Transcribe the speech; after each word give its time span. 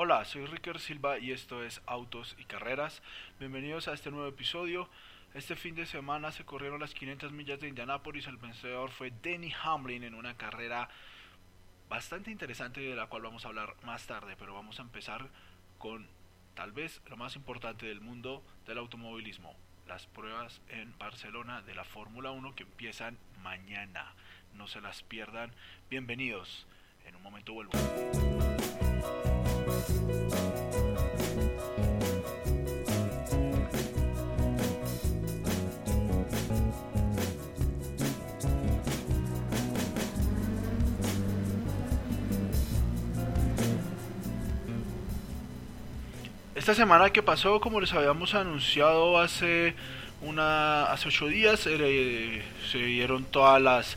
Hola, 0.00 0.24
soy 0.24 0.46
Ricker 0.46 0.78
Silva 0.78 1.18
y 1.18 1.32
esto 1.32 1.64
es 1.64 1.82
Autos 1.84 2.36
y 2.38 2.44
Carreras. 2.44 3.02
Bienvenidos 3.40 3.88
a 3.88 3.94
este 3.94 4.12
nuevo 4.12 4.28
episodio. 4.28 4.88
Este 5.34 5.56
fin 5.56 5.74
de 5.74 5.86
semana 5.86 6.30
se 6.30 6.44
corrieron 6.44 6.78
las 6.78 6.94
500 6.94 7.32
millas 7.32 7.58
de 7.58 7.66
Indianápolis. 7.66 8.28
El 8.28 8.36
vencedor 8.36 8.92
fue 8.92 9.10
Denny 9.10 9.52
Hamlin 9.60 10.04
en 10.04 10.14
una 10.14 10.36
carrera 10.36 10.88
bastante 11.88 12.30
interesante 12.30 12.80
de 12.80 12.94
la 12.94 13.08
cual 13.08 13.22
vamos 13.22 13.44
a 13.44 13.48
hablar 13.48 13.74
más 13.82 14.06
tarde. 14.06 14.36
Pero 14.38 14.54
vamos 14.54 14.78
a 14.78 14.82
empezar 14.82 15.30
con 15.78 16.06
tal 16.54 16.70
vez 16.70 17.02
lo 17.08 17.16
más 17.16 17.34
importante 17.34 17.86
del 17.86 18.00
mundo 18.00 18.44
del 18.66 18.78
automovilismo. 18.78 19.56
Las 19.88 20.06
pruebas 20.06 20.60
en 20.68 20.96
Barcelona 20.96 21.60
de 21.62 21.74
la 21.74 21.82
Fórmula 21.82 22.30
1 22.30 22.54
que 22.54 22.62
empiezan 22.62 23.18
mañana. 23.42 24.14
No 24.54 24.68
se 24.68 24.80
las 24.80 25.02
pierdan. 25.02 25.52
Bienvenidos. 25.90 26.68
En 27.04 27.16
un 27.16 27.22
momento 27.24 27.52
vuelvo. 27.52 27.72
Esta 46.68 46.82
semana 46.82 47.08
que 47.08 47.22
pasó, 47.22 47.60
como 47.60 47.80
les 47.80 47.94
habíamos 47.94 48.34
anunciado 48.34 49.18
hace 49.18 49.74
una 50.20 50.84
hace 50.84 51.08
ocho 51.08 51.26
días, 51.26 51.66
eh, 51.66 52.42
se 52.70 52.76
dieron 52.76 53.24
todas 53.24 53.62
las 53.62 53.96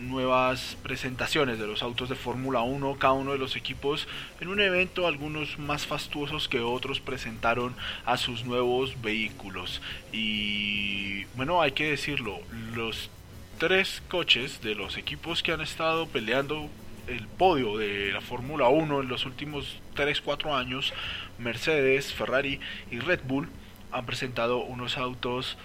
nuevas 0.00 0.76
presentaciones 0.82 1.58
de 1.58 1.66
los 1.66 1.82
autos 1.82 2.08
de 2.08 2.14
Fórmula 2.14 2.62
1, 2.62 2.96
cada 2.98 3.12
uno 3.12 3.32
de 3.32 3.38
los 3.38 3.56
equipos 3.56 4.08
en 4.40 4.48
un 4.48 4.60
evento, 4.60 5.06
algunos 5.06 5.58
más 5.58 5.86
fastuosos 5.86 6.48
que 6.48 6.60
otros 6.60 7.00
presentaron 7.00 7.74
a 8.04 8.16
sus 8.16 8.44
nuevos 8.44 9.00
vehículos. 9.02 9.80
Y 10.12 11.24
bueno, 11.36 11.60
hay 11.60 11.72
que 11.72 11.90
decirlo, 11.90 12.40
los 12.74 13.10
tres 13.58 14.02
coches 14.08 14.62
de 14.62 14.74
los 14.74 14.96
equipos 14.96 15.42
que 15.42 15.52
han 15.52 15.60
estado 15.60 16.06
peleando 16.06 16.68
el 17.06 17.26
podio 17.26 17.76
de 17.76 18.12
la 18.12 18.20
Fórmula 18.20 18.68
1 18.68 19.00
en 19.00 19.08
los 19.08 19.26
últimos 19.26 19.78
3-4 19.96 20.56
años, 20.58 20.92
Mercedes, 21.38 22.12
Ferrari 22.12 22.60
y 22.90 23.00
Red 23.00 23.20
Bull 23.24 23.48
han 23.92 24.06
presentado 24.06 24.58
unos 24.58 24.96
autos 24.96 25.58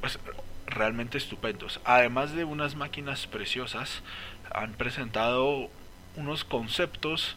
pues, 0.00 0.18
realmente 0.66 1.18
estupendos. 1.18 1.80
Además 1.84 2.32
de 2.32 2.44
unas 2.44 2.74
máquinas 2.74 3.26
preciosas, 3.26 4.02
han 4.52 4.72
presentado 4.74 5.70
unos 6.16 6.44
conceptos 6.44 7.36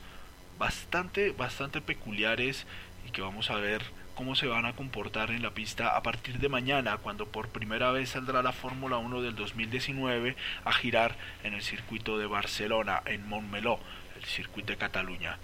bastante, 0.58 1.32
bastante 1.32 1.82
peculiares 1.82 2.66
y 3.08 3.12
que 3.12 3.22
vamos 3.22 3.50
a 3.50 3.56
ver 3.56 3.84
cómo 4.20 4.36
se 4.36 4.48
van 4.48 4.66
a 4.66 4.74
comportar 4.74 5.32
en 5.32 5.42
la 5.42 5.52
pista 5.52 5.96
a 5.96 6.04
partir 6.04 6.40
de 6.40 6.50
mañana, 6.50 6.98
cuando 6.98 7.26
por 7.26 7.48
primera 7.48 7.92
vez 7.92 8.10
saldrá 8.10 8.44
la 8.44 8.52
Fórmula 8.52 8.98
1 8.98 9.22
del 9.22 9.34
2019 9.34 10.36
a 10.66 10.74
girar 10.74 11.16
en 11.44 11.54
el 11.54 11.62
circuito 11.62 12.18
de 12.18 12.26
Barcelona, 12.26 13.02
en 13.06 13.26
Montmeló, 13.30 13.80
el 14.18 14.26
circuito 14.26 14.74
de 14.74 14.78
Cataluña. 14.78 15.38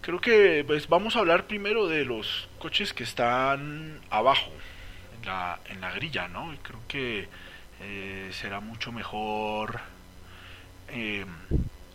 Creo 0.00 0.20
que 0.20 0.64
pues 0.66 0.88
vamos 0.88 1.14
a 1.14 1.20
hablar 1.20 1.46
primero 1.46 1.86
de 1.86 2.04
los 2.04 2.48
coches 2.58 2.92
que 2.92 3.04
están 3.04 4.00
abajo, 4.10 4.50
la, 5.24 5.58
en 5.68 5.80
la 5.80 5.90
grilla, 5.92 6.28
¿no? 6.28 6.54
Creo 6.62 6.80
que 6.88 7.28
eh, 7.80 8.28
será 8.32 8.60
mucho 8.60 8.92
mejor 8.92 9.80
eh, 10.88 11.24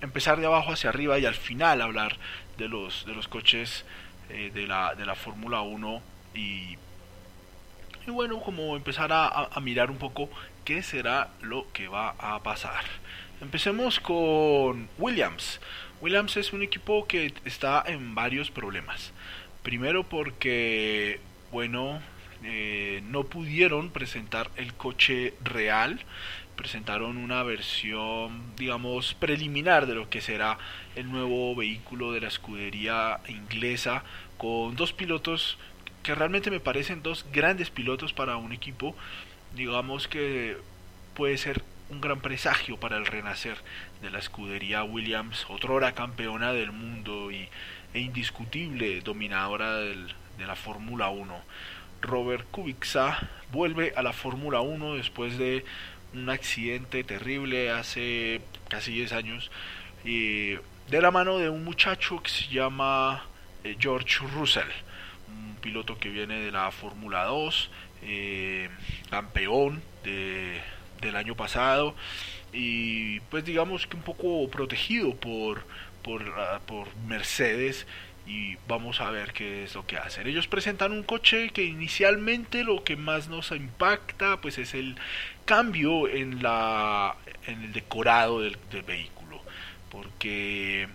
empezar 0.01 0.39
de 0.39 0.45
abajo 0.45 0.71
hacia 0.71 0.89
arriba 0.89 1.19
y 1.19 1.25
al 1.25 1.35
final 1.35 1.81
hablar 1.81 2.17
de 2.57 2.67
los, 2.67 3.05
de 3.05 3.13
los 3.13 3.27
coches 3.27 3.85
eh, 4.29 4.51
de 4.53 4.67
la, 4.67 4.95
de 4.95 5.05
la 5.05 5.15
Fórmula 5.15 5.61
1 5.61 6.01
y, 6.33 6.77
y, 8.07 8.11
bueno, 8.11 8.39
como 8.39 8.75
empezar 8.75 9.11
a, 9.11 9.27
a, 9.27 9.59
mirar 9.59 9.91
un 9.91 9.97
poco 9.97 10.29
qué 10.63 10.81
será 10.81 11.29
lo 11.41 11.71
que 11.71 11.87
va 11.87 12.15
a 12.17 12.41
pasar. 12.41 12.83
Empecemos 13.41 13.99
con 13.99 14.89
Williams. 14.97 15.59
Williams 16.01 16.37
es 16.37 16.53
un 16.53 16.63
equipo 16.63 17.05
que 17.07 17.33
está 17.45 17.83
en 17.85 18.15
varios 18.15 18.49
problemas. 18.49 19.11
Primero 19.63 20.03
porque, 20.03 21.19
bueno, 21.51 22.01
eh, 22.45 23.01
no 23.09 23.23
pudieron 23.23 23.89
presentar 23.89 24.51
el 24.55 24.73
coche 24.73 25.33
real, 25.43 25.99
presentaron 26.55 27.17
una 27.17 27.43
versión, 27.43 28.55
digamos, 28.55 29.13
preliminar 29.15 29.87
de 29.87 29.95
lo 29.95 30.09
que 30.09 30.21
será 30.21 30.57
el 30.95 31.11
nuevo 31.11 31.55
vehículo 31.55 32.11
de 32.11 32.21
la 32.21 32.27
escudería 32.27 33.19
inglesa, 33.27 34.03
con 34.37 34.75
dos 34.75 34.93
pilotos 34.93 35.57
que 36.03 36.13
realmente 36.13 36.51
me 36.51 36.59
parecen 36.59 37.01
dos 37.01 37.25
grandes 37.33 37.71
pilotos 37.71 38.13
para 38.13 38.37
un 38.37 38.53
equipo, 38.53 38.95
digamos 39.55 40.07
que 40.07 40.57
puede 41.15 41.37
ser 41.37 41.63
un 41.89 41.99
gran 42.01 42.21
presagio 42.21 42.79
para 42.79 42.97
el 42.97 43.05
renacer 43.05 43.57
de 44.01 44.11
la 44.11 44.19
escudería 44.19 44.83
Williams, 44.83 45.45
otrora 45.49 45.93
campeona 45.93 46.53
del 46.53 46.71
mundo 46.71 47.31
y, 47.31 47.49
e 47.93 47.99
indiscutible 47.99 49.01
dominadora 49.01 49.77
del, 49.77 50.13
de 50.37 50.45
la 50.45 50.55
Fórmula 50.55 51.09
1. 51.09 51.41
Robert 52.05 52.45
Kubica 52.51 53.29
vuelve 53.51 53.93
a 53.95 54.01
la 54.01 54.13
Fórmula 54.13 54.61
1 54.61 54.95
después 54.95 55.37
de 55.37 55.65
un 56.13 56.29
accidente 56.29 57.03
terrible 57.03 57.71
hace 57.71 58.41
casi 58.69 58.93
10 58.93 59.13
años 59.13 59.51
y 60.03 60.55
de 60.89 61.01
la 61.01 61.11
mano 61.11 61.37
de 61.39 61.49
un 61.49 61.63
muchacho 61.63 62.21
que 62.21 62.29
se 62.29 62.47
llama 62.47 63.25
eh, 63.63 63.75
George 63.79 64.19
Russell, 64.33 64.69
un 65.27 65.55
piloto 65.55 65.97
que 65.97 66.09
viene 66.09 66.39
de 66.39 66.51
la 66.51 66.71
Fórmula 66.71 67.25
2, 67.25 67.69
eh, 68.03 68.69
campeón 69.09 69.81
de, 70.03 70.61
del 71.01 71.15
año 71.15 71.35
pasado 71.35 71.95
y 72.53 73.19
pues 73.21 73.43
digamos 73.43 73.87
que 73.87 73.97
un 73.97 74.03
poco 74.03 74.47
protegido 74.49 75.15
por, 75.15 75.65
por, 76.03 76.23
por 76.65 76.95
Mercedes 77.07 77.87
y 78.25 78.57
vamos 78.67 79.01
a 79.01 79.11
ver 79.11 79.33
qué 79.33 79.63
es 79.63 79.75
lo 79.75 79.85
que 79.85 79.97
hacen. 79.97 80.27
Ellos 80.27 80.47
presentan 80.47 80.91
un 80.91 81.03
coche 81.03 81.49
que 81.51 81.63
inicialmente 81.63 82.63
lo 82.63 82.83
que 82.83 82.95
más 82.95 83.27
nos 83.27 83.51
impacta 83.51 84.41
pues 84.41 84.57
es 84.57 84.73
el 84.73 84.95
cambio 85.45 86.07
en 86.07 86.41
la 86.41 87.15
en 87.45 87.61
el 87.63 87.73
decorado 87.73 88.41
del, 88.41 88.57
vehículo 88.85 89.41
porque 89.89 90.87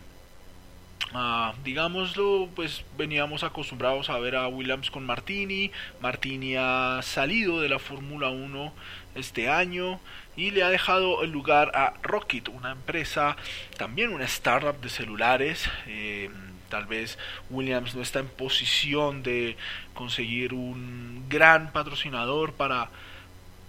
Uh, 1.13 1.53
digámoslo, 1.65 2.49
pues 2.55 2.85
veníamos 2.97 3.43
acostumbrados 3.43 4.09
a 4.11 4.19
ver 4.21 4.37
a 4.37 4.47
Williams 4.47 4.93
con 4.93 5.05
Martini. 5.05 5.73
Martini 6.01 6.55
ha 6.57 7.01
salido 7.03 7.61
de 7.61 7.69
la 7.69 7.81
Fórmula 7.81 8.29
1 8.29 8.73
este 9.17 9.49
año 9.49 9.99
y 10.37 10.53
le 10.53 10.63
ha 10.63 10.69
dejado 10.69 11.25
el 11.25 11.33
lugar 11.33 11.73
a 11.75 11.95
Rocket, 12.03 12.49
una 12.49 12.71
empresa, 12.71 13.37
también 13.77 14.11
una 14.15 14.25
startup 14.27 14.81
de 14.81 14.89
celulares. 14.89 15.69
Eh, 15.89 16.31
tal 16.71 16.87
vez 16.87 17.19
Williams 17.51 17.95
no 17.95 18.01
está 18.01 18.21
en 18.21 18.28
posición 18.28 19.22
de 19.22 19.59
conseguir 19.93 20.55
un 20.55 21.27
gran 21.28 21.72
patrocinador 21.72 22.55
para 22.55 22.89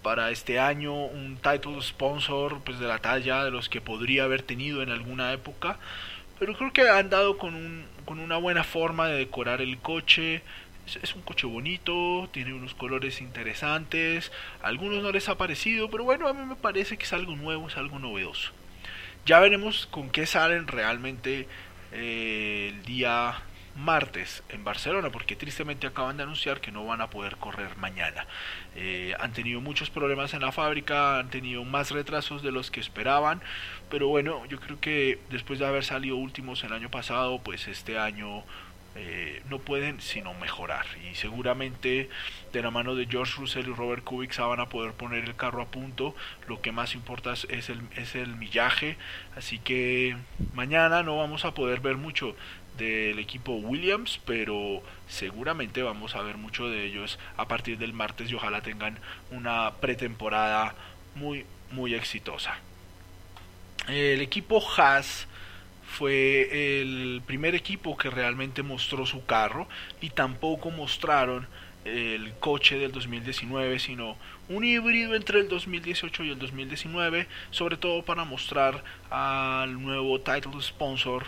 para 0.02 0.32
este 0.32 0.60
año 0.60 0.94
un 0.94 1.38
title 1.38 1.82
sponsor 1.82 2.62
pues 2.64 2.80
de 2.80 2.88
la 2.88 3.00
talla 3.00 3.44
de 3.44 3.52
los 3.52 3.70
que 3.70 3.82
podría 3.82 4.24
haber 4.24 4.42
tenido 4.42 4.82
en 4.82 4.90
alguna 4.90 5.34
época. 5.34 5.78
Pero 6.40 6.56
creo 6.56 6.74
que 6.74 6.90
han 6.90 7.10
dado 7.10 7.38
con, 7.38 7.54
un, 7.54 7.86
con 8.06 8.20
una 8.20 8.38
buena 8.38 8.64
forma 8.64 9.08
de 9.08 9.20
decorar 9.20 9.62
el 9.62 9.78
coche. 9.78 10.42
Es, 11.02 11.14
un 11.14 11.22
coche 11.22 11.46
bonito 11.46 12.28
tiene 12.32 12.54
unos 12.54 12.74
colores 12.74 13.22
interesantes. 13.22 14.32
A 14.64 14.68
algunos 14.68 15.04
no 15.04 15.12
les 15.12 15.30
ha 15.30 15.38
parecido 15.38 15.90
pero 15.90 16.04
bueno 16.04 16.28
a 16.28 16.34
mí 16.34 16.44
me 16.46 16.56
parece 16.56 16.98
que 16.98 17.04
es 17.04 17.14
algo 17.14 17.36
nuevo 17.36 17.68
es 17.68 17.78
algo 17.78 18.00
novedoso. 18.00 18.52
Ya 19.26 19.40
veremos 19.40 19.88
con 19.92 20.10
qué 20.10 20.26
salen 20.26 20.66
realmente 20.68 21.48
el 21.92 22.84
día 22.84 23.36
martes 23.76 24.44
en 24.50 24.64
Barcelona, 24.64 25.10
porque 25.12 25.36
tristemente 25.36 25.88
acaban 25.88 26.18
de 26.18 26.24
anunciar 26.24 26.62
que 26.62 26.72
no 26.72 26.86
van 26.86 27.02
a 27.02 27.10
poder 27.10 27.38
correr 27.38 27.78
mañana. 27.78 28.28
Eh, 28.76 29.14
han 29.20 29.34
tenido 29.34 29.62
muchos 29.62 29.90
problemas 29.90 30.34
en 30.34 30.42
la 30.42 30.52
fábrica, 30.52 31.20
han 31.20 31.30
tenido 31.30 31.64
más 31.64 31.92
retrasos 31.92 32.44
de 32.44 32.52
los 32.52 32.72
que 32.72 32.80
esperaban, 32.80 33.42
pero 33.90 34.08
bueno, 34.08 34.46
yo 34.48 34.60
creo 34.60 34.80
que 34.80 35.20
después 35.30 35.60
de 35.60 35.66
haber 35.66 35.84
salido 35.84 36.16
últimos 36.16 36.64
el 36.64 36.74
año 36.74 36.90
pasado, 36.90 37.40
pues 37.40 37.68
este 37.68 37.98
año 37.98 38.44
eh, 38.96 39.42
no 39.50 39.60
pueden 39.60 40.02
sino 40.02 40.34
mejorar. 40.34 40.86
Y 41.10 41.16
seguramente 41.16 42.10
de 42.52 42.62
la 42.62 42.72
mano 42.72 42.96
de 42.96 43.06
George 43.06 43.34
Russell 43.38 43.70
y 43.70 43.74
Robert 43.74 44.04
Kubica 44.04 44.46
van 44.46 44.60
a 44.60 44.70
poder 44.70 44.94
poner 44.94 45.24
el 45.24 45.36
carro 45.36 45.62
a 45.62 45.68
punto. 45.68 46.16
Lo 46.48 46.62
que 46.62 46.72
más 46.72 46.94
importa 46.94 47.34
es 47.34 47.70
el, 47.70 47.82
es 47.96 48.16
el 48.16 48.36
millaje. 48.36 48.98
Así 49.36 49.60
que 49.60 50.18
mañana 50.54 51.04
no 51.04 51.18
vamos 51.18 51.46
a 51.46 51.54
poder 51.54 51.80
ver 51.80 51.98
mucho 51.98 52.36
del 52.78 53.20
equipo 53.20 53.52
Williams 53.52 54.22
pero 54.26 54.82
seguramente 55.08 55.84
vamos 55.84 56.16
a 56.16 56.22
ver 56.22 56.38
mucho 56.38 56.70
de 56.70 56.86
ellos 56.86 57.20
a 57.36 57.46
partir 57.48 57.78
del 57.78 57.92
martes 57.92 58.32
y 58.32 58.36
ojalá 58.36 58.62
tengan 58.62 58.98
una 59.30 59.74
pretemporada 59.82 60.74
muy 61.16 61.46
muy 61.72 61.94
exitosa. 61.94 62.58
El 63.88 64.22
equipo 64.22 64.64
Haas 64.78 65.28
fue 65.92 66.80
el 66.82 67.22
primer 67.26 67.54
equipo 67.54 67.98
que 67.98 68.10
realmente 68.10 68.64
mostró 68.64 69.06
su 69.06 69.26
carro 69.26 69.68
y 70.00 70.10
tampoco 70.10 70.72
mostraron 70.72 71.48
el 71.84 72.34
coche 72.40 72.78
del 72.78 72.92
2019, 72.92 73.80
sino 73.80 74.16
un 74.48 74.64
híbrido 74.64 75.16
entre 75.16 75.40
el 75.40 75.50
2018 75.50 76.24
y 76.24 76.30
el 76.30 76.40
2019, 76.40 77.28
sobre 77.50 77.78
todo 77.78 78.04
para 78.04 78.24
mostrar 78.24 78.84
al 79.10 79.82
nuevo 79.82 80.22
title 80.22 80.62
sponsor, 80.62 81.26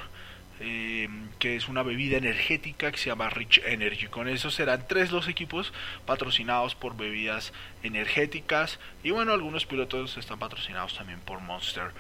eh, 0.60 1.10
que 1.40 1.56
es 1.56 1.68
una 1.68 1.84
bebida 1.84 2.18
energética 2.18 2.92
que 2.92 2.98
se 2.98 3.10
llama 3.10 3.30
Rich 3.30 3.62
Energy. 3.66 4.08
Con 4.08 4.30
eso 4.30 4.50
serán 4.50 4.88
tres 4.88 5.12
los 5.12 5.28
equipos 5.28 5.74
patrocinados 6.06 6.76
por 6.76 6.96
bebidas 6.96 7.52
energéticas 7.82 8.80
y 9.04 9.12
bueno, 9.12 9.34
algunos 9.34 9.66
pilotos 9.66 10.18
están 10.18 10.40
patrocinados 10.40 10.96
también 10.96 11.20
por 11.20 11.42
Monster. 11.42 11.92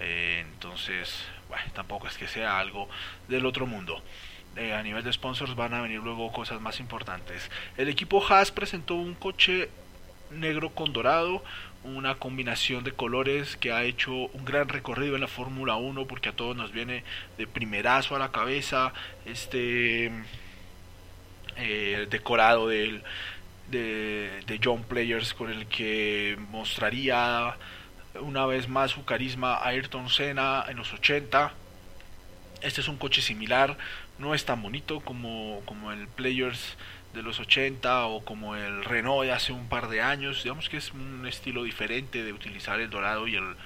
Eh, 0.00 0.44
entonces, 0.52 1.24
tampoco 1.72 2.06
es 2.08 2.18
que 2.18 2.28
sea 2.28 2.58
algo 2.58 2.88
del 3.28 3.46
otro 3.46 3.66
mundo. 3.66 4.02
Eh, 4.56 4.72
a 4.72 4.82
nivel 4.82 5.02
de 5.02 5.12
sponsors 5.12 5.56
van 5.56 5.74
a 5.74 5.80
venir 5.80 5.98
luego 5.98 6.30
cosas 6.30 6.60
más 6.60 6.78
importantes. 6.78 7.50
El 7.76 7.88
equipo 7.88 8.24
Haas 8.24 8.52
presentó 8.52 8.94
un 8.94 9.14
coche 9.14 9.68
negro 10.30 10.70
con 10.70 10.92
dorado, 10.92 11.42
una 11.82 12.14
combinación 12.16 12.84
de 12.84 12.92
colores 12.92 13.56
que 13.56 13.72
ha 13.72 13.82
hecho 13.82 14.12
un 14.12 14.44
gran 14.44 14.68
recorrido 14.68 15.16
en 15.16 15.20
la 15.20 15.28
Fórmula 15.28 15.76
1 15.76 16.06
porque 16.06 16.30
a 16.30 16.32
todos 16.32 16.56
nos 16.56 16.72
viene 16.72 17.04
de 17.36 17.46
primerazo 17.46 18.16
a 18.16 18.18
la 18.18 18.30
cabeza 18.30 18.92
este 19.26 20.10
eh, 21.56 22.06
decorado 22.08 22.68
del, 22.68 23.02
de, 23.70 24.40
de 24.46 24.60
John 24.62 24.84
Players 24.84 25.34
con 25.34 25.50
el 25.50 25.66
que 25.66 26.38
mostraría 26.50 27.56
una 28.20 28.46
vez 28.46 28.68
más 28.68 28.92
su 28.92 29.04
carisma 29.04 29.64
Ayrton 29.64 30.08
Senna 30.08 30.64
en 30.68 30.76
los 30.76 30.92
80. 30.92 31.52
Este 32.62 32.80
es 32.80 32.88
un 32.88 32.96
coche 32.96 33.20
similar, 33.20 33.76
no 34.18 34.34
es 34.34 34.44
tan 34.44 34.62
bonito 34.62 35.00
como, 35.00 35.60
como 35.66 35.92
el 35.92 36.08
Players 36.08 36.76
de 37.12 37.22
los 37.22 37.38
80 37.40 38.06
o 38.06 38.24
como 38.24 38.56
el 38.56 38.84
Renault 38.84 39.24
de 39.24 39.32
hace 39.32 39.52
un 39.52 39.68
par 39.68 39.88
de 39.88 40.00
años. 40.00 40.42
Digamos 40.42 40.68
que 40.68 40.78
es 40.78 40.92
un 40.92 41.26
estilo 41.26 41.64
diferente 41.64 42.24
de 42.24 42.32
utilizar 42.32 42.80
el 42.80 42.90
dorado 42.90 43.28
y 43.28 43.36
el, 43.36 43.56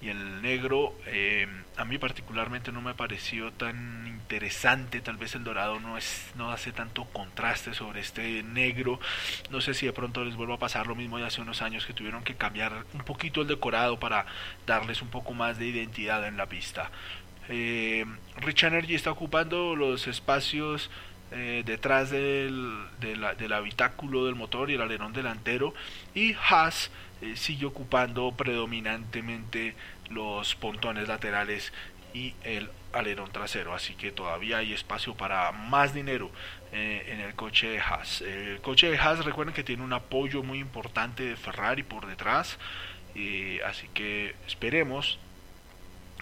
y 0.00 0.08
el 0.08 0.42
negro 0.42 0.94
eh, 1.06 1.46
a 1.76 1.84
mí 1.84 1.98
particularmente 1.98 2.70
no 2.70 2.82
me 2.82 2.94
pareció 2.94 3.50
tan 3.52 4.06
interesante 4.06 5.00
tal 5.00 5.16
vez 5.16 5.34
el 5.34 5.44
dorado 5.44 5.80
no 5.80 5.96
es 5.96 6.32
no 6.34 6.50
hace 6.50 6.72
tanto 6.72 7.04
contraste 7.06 7.74
sobre 7.74 8.00
este 8.00 8.42
negro. 8.42 9.00
No 9.50 9.60
sé 9.60 9.74
si 9.74 9.86
de 9.86 9.92
pronto 9.92 10.24
les 10.24 10.36
vuelvo 10.36 10.54
a 10.54 10.58
pasar 10.58 10.86
lo 10.86 10.94
mismo 10.94 11.18
de 11.18 11.26
hace 11.26 11.40
unos 11.40 11.62
años 11.62 11.86
que 11.86 11.94
tuvieron 11.94 12.24
que 12.24 12.34
cambiar 12.34 12.84
un 12.92 13.00
poquito 13.00 13.40
el 13.40 13.48
decorado 13.48 13.98
para 13.98 14.26
darles 14.66 15.02
un 15.02 15.08
poco 15.08 15.32
más 15.32 15.58
de 15.58 15.66
identidad 15.66 16.26
en 16.26 16.36
la 16.36 16.46
pista. 16.46 16.90
Eh, 17.48 18.04
Rich 18.36 18.64
Energy 18.64 18.94
está 18.94 19.12
ocupando 19.12 19.76
los 19.76 20.08
espacios 20.08 20.90
eh, 21.32 21.62
detrás 21.64 22.10
del, 22.10 22.72
del 23.00 23.52
habitáculo 23.52 24.26
del 24.26 24.34
motor 24.34 24.70
y 24.70 24.74
el 24.74 24.80
alerón 24.80 25.12
delantero 25.12 25.74
y 26.14 26.34
Haas 26.34 26.90
eh, 27.22 27.36
sigue 27.36 27.66
ocupando 27.66 28.32
predominantemente 28.32 29.74
los 30.10 30.54
pontones 30.54 31.08
laterales 31.08 31.72
y 32.12 32.34
el 32.44 32.70
alerón 32.92 33.30
trasero, 33.30 33.74
así 33.74 33.94
que 33.94 34.10
todavía 34.10 34.58
hay 34.58 34.72
espacio 34.72 35.14
para 35.14 35.52
más 35.52 35.92
dinero 35.92 36.30
eh, 36.72 37.04
en 37.08 37.20
el 37.20 37.34
coche 37.34 37.68
de 37.68 37.80
Haas. 37.80 38.22
El 38.22 38.60
coche 38.60 38.90
de 38.90 38.98
Haas 38.98 39.24
recuerden 39.24 39.54
que 39.54 39.64
tiene 39.64 39.82
un 39.82 39.92
apoyo 39.92 40.42
muy 40.42 40.58
importante 40.58 41.24
de 41.24 41.36
Ferrari 41.36 41.82
por 41.82 42.06
detrás, 42.06 42.58
eh, 43.14 43.60
así 43.66 43.88
que 43.94 44.34
esperemos 44.46 45.18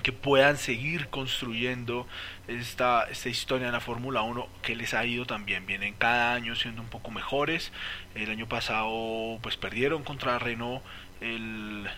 que 0.05 0.13
puedan 0.13 0.59
seguir 0.59 1.09
construyendo 1.09 2.07
esta, 2.47 3.09
esta 3.11 3.31
historia 3.31 3.67
en 3.67 3.73
la 3.73 3.81
Fórmula 3.81 4.21
1 4.21 4.47
que 4.63 4.77
les 4.77 4.93
ha 4.93 5.05
ido 5.07 5.25
también. 5.25 5.67
Vienen 5.67 5.95
cada 5.95 6.35
año 6.35 6.55
siendo 6.55 6.83
un 6.83 6.89
poco 6.89 7.11
mejores. 7.11 7.73
El 8.15 8.31
año 8.31 8.47
pasado 8.47 9.39
pues 9.41 9.57
perdieron 9.57 10.05
contra 10.05 10.39
Renault 10.39 10.85
el, 11.23 11.89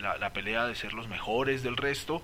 la, 0.00 0.32
pelea 0.32 0.66
de 0.66 0.76
ser 0.76 0.92
los 0.92 1.08
mejores 1.08 1.64
del 1.64 1.76
resto. 1.76 2.22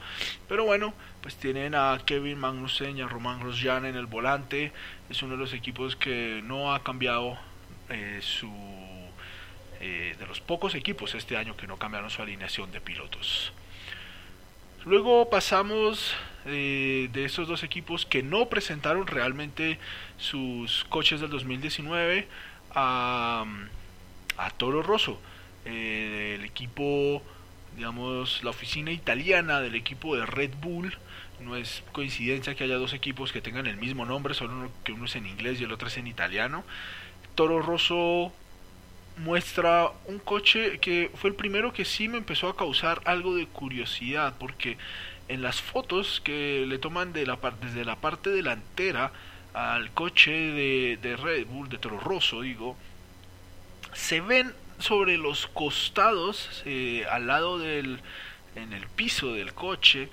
Pero 0.49 0.65
bueno, 0.65 0.95
pues 1.21 1.35
tienen 1.35 1.75
a 1.75 1.99
Kevin 2.07 2.39
Magnussen 2.39 2.97
y 2.97 3.03
a 3.03 3.09
Roman 3.09 3.41
Grosjean 3.41 3.87
en 3.87 3.97
el 3.97 4.07
volante. 4.07 4.73
Es 5.11 5.21
uno 5.25 5.33
de 5.33 5.41
los 5.41 5.53
equipos 5.53 5.97
que 5.97 6.43
no 6.45 6.73
ha 6.73 6.85
cambiado 6.85 7.37
eh, 7.91 8.21
su... 8.23 8.53
Eh, 9.81 10.15
de 10.17 10.27
los 10.27 10.41
pocos 10.41 10.77
equipos 10.77 11.15
este 11.17 11.37
año 11.37 11.57
que 11.57 11.67
no 11.67 11.77
cambiaron 11.77 12.09
su 12.09 12.23
alineación 12.23 12.71
de 12.71 12.81
pilotos. 12.81 13.53
Luego 14.85 15.31
pasamos 15.31 16.15
eh, 16.45 17.09
de 17.11 17.25
estos 17.25 17.49
dos 17.49 17.63
equipos 17.63 18.05
que 18.05 18.23
no 18.23 18.51
presentaron 18.51 19.07
realmente 19.07 19.79
sus 20.19 20.85
coches 20.91 21.23
del 21.23 21.31
2019 21.31 22.29
a, 22.75 23.47
Toro 24.59 24.83
Rosso. 24.83 25.19
Eh, 25.65 26.37
el 26.39 26.45
equipo, 26.45 27.23
digamos, 27.77 28.45
la 28.45 28.51
oficina 28.51 28.93
italiana 28.93 29.63
del 29.63 29.75
equipo 29.75 30.17
de 30.17 30.27
Red 30.27 30.51
Bull. 30.61 30.95
No 31.41 31.57
es 31.57 31.83
coincidencia 31.93 32.55
que 32.55 32.65
haya 32.65 32.77
dos 32.77 32.93
equipos 32.93 33.33
que 33.33 33.41
tengan 33.41 33.67
el 33.67 33.79
mismo 33.79 34.05
nombre, 34.05 34.35
solo 34.35 34.71
que 34.85 34.93
uno 34.93 35.07
es 35.07 35.17
en 35.17 35.27
inglés 35.27 35.61
y 35.61 35.65
el 35.65 35.73
otro 35.73 35.89
es 35.89 35.97
en 35.97 36.07
italiano. 36.07 36.63
Toro 37.35 37.63
Rosso 37.63 38.33
muestra 39.17 39.93
un 40.07 40.19
coche 40.19 40.79
que 40.79 41.11
fue 41.15 41.31
el 41.31 41.37
primero 41.37 41.73
que 41.73 41.85
sí 41.85 42.09
me 42.09 42.19
empezó 42.19 42.49
a 42.49 42.57
causar 42.57 43.01
algo 43.05 43.35
de 43.35 43.47
curiosidad 43.47 44.35
porque 44.39 44.77
en 45.29 45.43
las 45.43 45.61
fotos 45.61 46.21
que 46.23 46.65
le 46.67 46.79
toman 46.79 47.13
desde 47.13 47.85
la 47.85 47.97
parte 47.97 48.31
delantera 48.31 49.13
al 49.53 49.93
coche 49.93 50.33
de, 50.33 50.99
de 51.01 51.17
Red 51.17 51.47
Bull 51.47 51.69
de 51.69 51.79
Toro 51.79 52.01
Rosso 52.01 52.41
digo 52.41 52.77
se 53.93 54.21
ven 54.21 54.53
sobre 54.79 55.17
los 55.17 55.47
costados 55.47 56.63
eh, 56.67 57.07
al 57.09 57.29
lado 57.29 57.59
del 57.59 58.01
en 58.57 58.73
el 58.73 58.87
piso 58.89 59.33
del 59.33 59.55
coche 59.55 60.09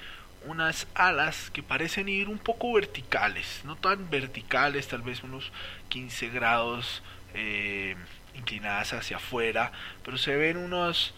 unas 0.45 0.87
alas 0.93 1.49
que 1.51 1.63
parecen 1.63 2.07
ir 2.07 2.29
un 2.29 2.37
poco 2.37 2.71
verticales 2.73 3.61
no 3.65 3.75
tan 3.75 4.11
verticales 4.11 4.87
tal 4.87 5.01
vez 5.01 5.23
unos 5.23 5.51
15 5.89 6.29
grados 6.29 7.01
eh, 7.33 7.95
inclinadas 8.35 8.93
hacia 8.93 9.17
afuera, 9.17 9.71
pero 10.03 10.17
se 10.17 10.35
ven 10.35 10.57
unos, 10.57 11.13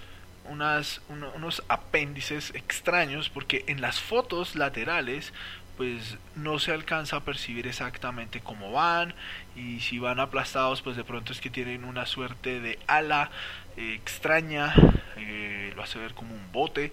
unos 0.49 1.63
apéndices 1.67 2.51
extraños 2.55 3.29
porque 3.29 3.63
en 3.67 3.81
las 3.81 3.99
fotos 3.99 4.55
laterales 4.55 5.33
pues 5.77 6.17
no 6.35 6.59
se 6.59 6.71
alcanza 6.71 7.17
a 7.17 7.19
percibir 7.21 7.65
exactamente 7.67 8.41
cómo 8.41 8.71
van 8.71 9.13
y 9.55 9.79
si 9.79 9.97
van 9.97 10.19
aplastados 10.19 10.81
pues 10.81 10.95
de 10.95 11.03
pronto 11.03 11.33
es 11.33 11.41
que 11.41 11.49
tienen 11.49 11.83
una 11.83 12.05
suerte 12.05 12.59
de 12.59 12.77
ala 12.85 13.31
eh, 13.77 13.93
extraña 13.95 14.73
eh, 15.17 15.73
lo 15.75 15.83
hace 15.83 15.97
ver 15.97 16.13
como 16.13 16.35
un 16.35 16.51
bote 16.51 16.91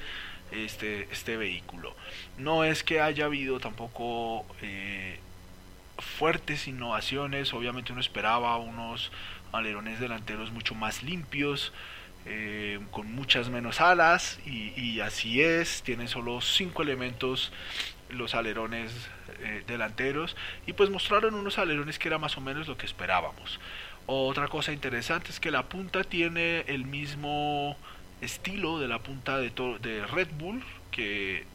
este, 0.50 1.08
este 1.12 1.36
vehículo. 1.36 1.94
No 2.38 2.64
es 2.64 2.82
que 2.82 3.00
haya 3.00 3.26
habido 3.26 3.60
tampoco 3.60 4.46
eh, 4.62 5.18
fuertes 5.98 6.66
innovaciones 6.66 7.52
obviamente 7.52 7.92
uno 7.92 8.00
esperaba 8.00 8.56
unos 8.56 9.12
alerones 9.52 10.00
delanteros 10.00 10.50
mucho 10.50 10.74
más 10.74 11.02
limpios, 11.02 11.72
eh, 12.26 12.78
con 12.90 13.12
muchas 13.14 13.48
menos 13.48 13.80
alas 13.80 14.38
y, 14.44 15.00
así 15.00 15.40
es, 15.40 15.82
tienen 15.82 16.06
solo 16.06 16.40
cinco 16.40 16.82
elementos 16.82 17.50
los 18.10 18.34
alerones 18.34 18.92
eh, 19.38 19.62
delanteros 19.66 20.36
y 20.66 20.74
pues 20.74 20.90
mostraron 20.90 21.34
unos 21.34 21.58
alerones 21.58 21.98
que 21.98 22.08
era 22.08 22.18
más 22.18 22.36
o 22.36 22.40
menos 22.40 22.68
lo 22.68 22.76
que 22.76 22.86
esperábamos. 22.86 23.58
Otra 24.06 24.48
cosa 24.48 24.72
interesante 24.72 25.30
es 25.30 25.40
que 25.40 25.50
la 25.50 25.68
punta 25.68 26.04
tiene 26.04 26.60
el 26.66 26.84
mismo 26.84 27.76
estilo 28.20 28.78
de 28.78 28.88
la 28.88 28.98
punta 28.98 29.38
de, 29.38 29.50
de 29.80 30.06
Red 30.06 30.28
Bull 30.38 30.62
que 30.90 31.46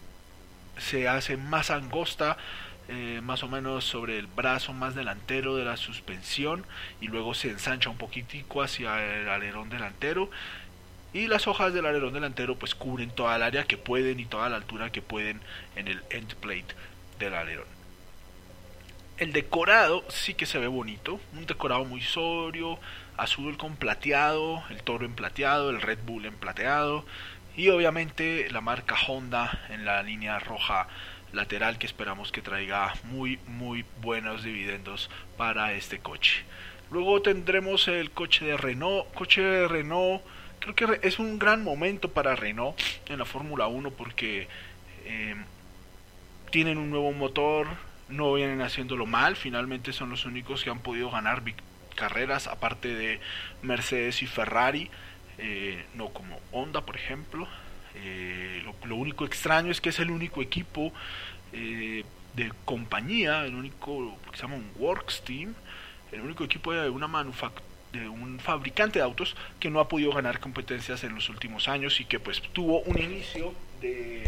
se 0.77 1.07
hace 1.07 1.37
más 1.37 1.69
angosta 1.69 2.37
eh, 2.87 3.19
más 3.23 3.41
o 3.43 3.47
menos 3.47 3.83
sobre 3.83 4.19
el 4.19 4.27
brazo 4.27 4.73
más 4.73 4.93
delantero 4.93 5.55
de 5.55 5.65
la 5.65 5.77
suspensión 5.77 6.65
y 7.01 7.07
luego 7.07 7.33
se 7.33 7.49
ensancha 7.49 7.89
un 7.89 7.97
poquitico 7.97 8.61
hacia 8.61 9.03
el 9.03 9.27
alerón 9.27 9.69
delantero 9.69 10.29
y 11.13 11.27
las 11.27 11.47
hojas 11.47 11.73
del 11.73 11.85
alerón 11.85 12.13
delantero 12.13 12.57
pues 12.57 12.75
cubren 12.75 13.09
toda 13.09 13.37
el 13.37 13.43
área 13.43 13.63
que 13.63 13.77
pueden 13.77 14.19
y 14.19 14.25
toda 14.25 14.49
la 14.49 14.57
altura 14.57 14.91
que 14.91 15.01
pueden 15.01 15.41
en 15.75 15.87
el 15.87 16.03
end 16.09 16.35
plate 16.35 16.75
del 17.19 17.33
alerón. 17.33 17.67
El 19.17 19.31
decorado 19.31 20.03
sí 20.09 20.33
que 20.33 20.45
se 20.45 20.59
ve 20.59 20.67
bonito, 20.67 21.21
un 21.33 21.45
decorado 21.45 21.85
muy 21.85 22.01
sobrio, 22.01 22.77
azul 23.15 23.57
con 23.57 23.77
plateado, 23.77 24.61
el 24.69 24.83
toro 24.83 25.05
en 25.05 25.15
plateado, 25.15 25.69
el 25.69 25.81
Red 25.81 25.99
Bull 26.05 26.25
en 26.25 26.35
plateado 26.35 27.05
y 27.55 27.69
obviamente 27.69 28.49
la 28.51 28.59
marca 28.59 28.95
Honda 29.07 29.65
en 29.69 29.85
la 29.85 30.03
línea 30.03 30.37
roja 30.39 30.87
lateral 31.35 31.77
que 31.77 31.85
esperamos 31.85 32.31
que 32.31 32.41
traiga 32.41 32.93
muy 33.03 33.39
muy 33.47 33.85
buenos 34.01 34.43
dividendos 34.43 35.09
para 35.37 35.73
este 35.73 35.99
coche. 35.99 36.43
Luego 36.91 37.21
tendremos 37.21 37.87
el 37.87 38.11
coche 38.11 38.45
de 38.45 38.57
Renault, 38.57 39.13
coche 39.13 39.41
de 39.41 39.67
Renault, 39.67 40.23
creo 40.59 40.75
que 40.75 41.07
es 41.07 41.19
un 41.19 41.37
gran 41.39 41.63
momento 41.63 42.11
para 42.11 42.35
Renault 42.35 42.79
en 43.07 43.19
la 43.19 43.25
Fórmula 43.25 43.67
1 43.67 43.91
porque 43.91 44.47
em, 45.05 45.43
tienen 46.51 46.77
un 46.77 46.89
nuevo 46.89 47.11
motor, 47.11 47.67
no 48.07 48.33
vienen 48.33 48.61
haciéndolo 48.61 49.05
mal, 49.05 49.35
finalmente 49.35 49.93
son 49.93 50.09
los 50.09 50.25
únicos 50.25 50.63
que 50.63 50.69
han 50.69 50.79
podido 50.79 51.09
ganar 51.09 51.41
carreras 51.95 52.47
aparte 52.47 52.93
de 52.93 53.19
Mercedes 53.61 54.21
y 54.21 54.27
Ferrari, 54.27 54.89
eh, 55.37 55.85
no 55.95 56.09
como 56.09 56.39
Honda 56.51 56.81
por 56.81 56.95
ejemplo. 56.95 57.47
Eh, 57.95 58.63
lo, 58.85 58.95
único 58.95 59.25
extraño 59.25 59.71
es 59.71 59.81
que 59.81 59.89
es 59.89 59.99
el 59.99 60.11
único 60.11 60.41
equipo 60.41 60.91
eh, 61.53 62.03
de 62.35 62.51
compañía, 62.65 63.45
el 63.45 63.55
único 63.55 64.17
que 64.29 64.37
se 64.37 64.43
llama 64.43 64.55
un 64.55 64.69
Works 64.77 65.23
Team, 65.23 65.53
el 66.11 66.21
único 66.21 66.43
equipo 66.43 66.73
de 66.73 66.89
una 66.89 67.07
de 67.91 68.09
un 68.09 68.39
fabricante 68.39 68.99
de 68.99 69.05
autos 69.05 69.35
que 69.59 69.69
no 69.69 69.79
ha 69.79 69.87
podido 69.87 70.11
ganar 70.11 70.39
competencias 70.39 71.03
en 71.03 71.15
los 71.15 71.29
últimos 71.29 71.69
años 71.69 71.99
y 72.01 72.05
que 72.05 72.19
pues 72.19 72.41
tuvo 72.41 72.81
un 72.81 72.99
inicio 72.99 73.53
de 73.79 74.27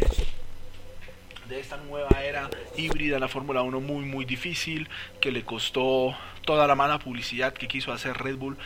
de 1.48 1.60
esta 1.60 1.78
nueva 1.78 2.10
era 2.24 2.50
híbrida 2.76 3.16
en 3.16 3.22
la 3.22 3.28
Fórmula 3.28 3.62
1 3.62 3.80
muy 3.80 4.06
muy 4.06 4.26
difícil, 4.26 4.90
que 5.22 5.32
le 5.32 5.44
costó 5.44 6.16
toda 6.46 6.68
la 6.68 6.76
mala 6.76 7.00
publicidad 7.00 7.54
que 7.54 7.68
quiso 7.68 7.92
hacer 7.92 8.18
Red 8.18 8.38
Bull 8.38 8.58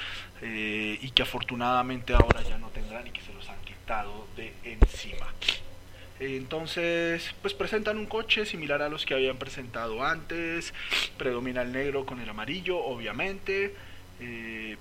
eh, 0.41 0.98
y 1.01 1.12
que 1.12 1.24
afortunadamente 1.24 2.13
ahora 2.13 2.41
ya 2.41 2.58
no 2.58 2.67
tendrán 2.70 3.08
y 3.08 3.12
que 3.12 3.22
se 3.22 3.31
quitado 3.91 4.25
de 4.38 4.53
encima. 4.63 5.27
Entonces, 6.19 7.33
pues 7.41 7.53
presentan 7.53 7.98
un 7.98 8.05
coche 8.05 8.45
similar 8.45 8.81
a 8.81 8.89
los 8.89 9.05
que 9.05 9.13
habían 9.15 9.38
presentado 9.38 10.03
antes, 10.03 10.74
predomina 11.17 11.63
el 11.63 11.74
negro 11.74 12.05
con 12.05 12.21
el 12.21 12.29
amarillo, 12.29 12.77
obviamente. 12.77 13.75
Eh, 14.21 14.77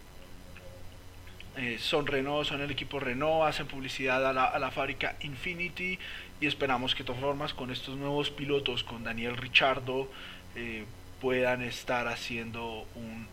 eh, 1.56 1.78
son 1.80 2.06
Renault, 2.06 2.46
son 2.46 2.60
el 2.60 2.70
equipo 2.70 3.00
Renault, 3.00 3.48
hacen 3.48 3.66
publicidad 3.66 4.24
a 4.24 4.32
la, 4.32 4.44
a 4.44 4.58
la 4.60 4.70
fábrica 4.70 5.16
Infinity 5.22 5.98
y 6.40 6.46
esperamos 6.46 6.94
que 6.94 7.02
de 7.02 7.08
todas 7.08 7.20
formas 7.20 7.52
con 7.52 7.72
estos 7.72 7.96
nuevos 7.96 8.30
pilotos, 8.30 8.84
con 8.84 9.02
Daniel 9.02 9.36
Richardo, 9.36 10.08
eh, 10.54 10.84
puedan 11.20 11.62
estar 11.62 12.06
haciendo 12.06 12.86
un, 12.94 13.26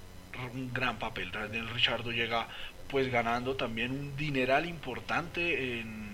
un, 0.53 0.73
gran 0.73 0.97
papel. 0.97 1.31
Daniel 1.31 1.69
Richardo 1.69 2.11
llega 2.11 2.47
pues 2.89 3.11
ganando 3.11 3.55
también 3.55 3.91
un 3.91 4.15
dineral 4.15 4.65
importante 4.65 5.79
en, 5.79 6.09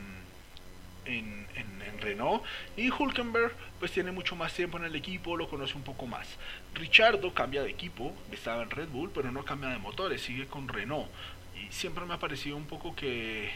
en, 1.05 1.47
en, 1.55 1.81
en, 1.81 2.01
Renault 2.01 2.43
y 2.75 2.89
Hulkenberg 2.89 3.53
pues 3.79 3.91
tiene 3.91 4.11
mucho 4.11 4.35
más 4.35 4.53
tiempo 4.53 4.77
en 4.77 4.85
el 4.85 4.95
equipo, 4.95 5.37
lo 5.37 5.49
conoce 5.49 5.75
un 5.75 5.83
poco 5.83 6.05
más. 6.07 6.27
Richardo 6.73 7.33
cambia 7.33 7.63
de 7.63 7.69
equipo, 7.69 8.13
estaba 8.31 8.63
en 8.63 8.69
Red 8.69 8.89
Bull, 8.89 9.11
pero 9.13 9.31
no 9.31 9.45
cambia 9.45 9.69
de 9.69 9.77
motores, 9.77 10.21
sigue 10.21 10.47
con 10.47 10.67
Renault. 10.67 11.09
Y 11.55 11.71
siempre 11.71 12.05
me 12.05 12.13
ha 12.13 12.19
parecido 12.19 12.57
un 12.57 12.65
poco 12.65 12.95
que 12.95 13.51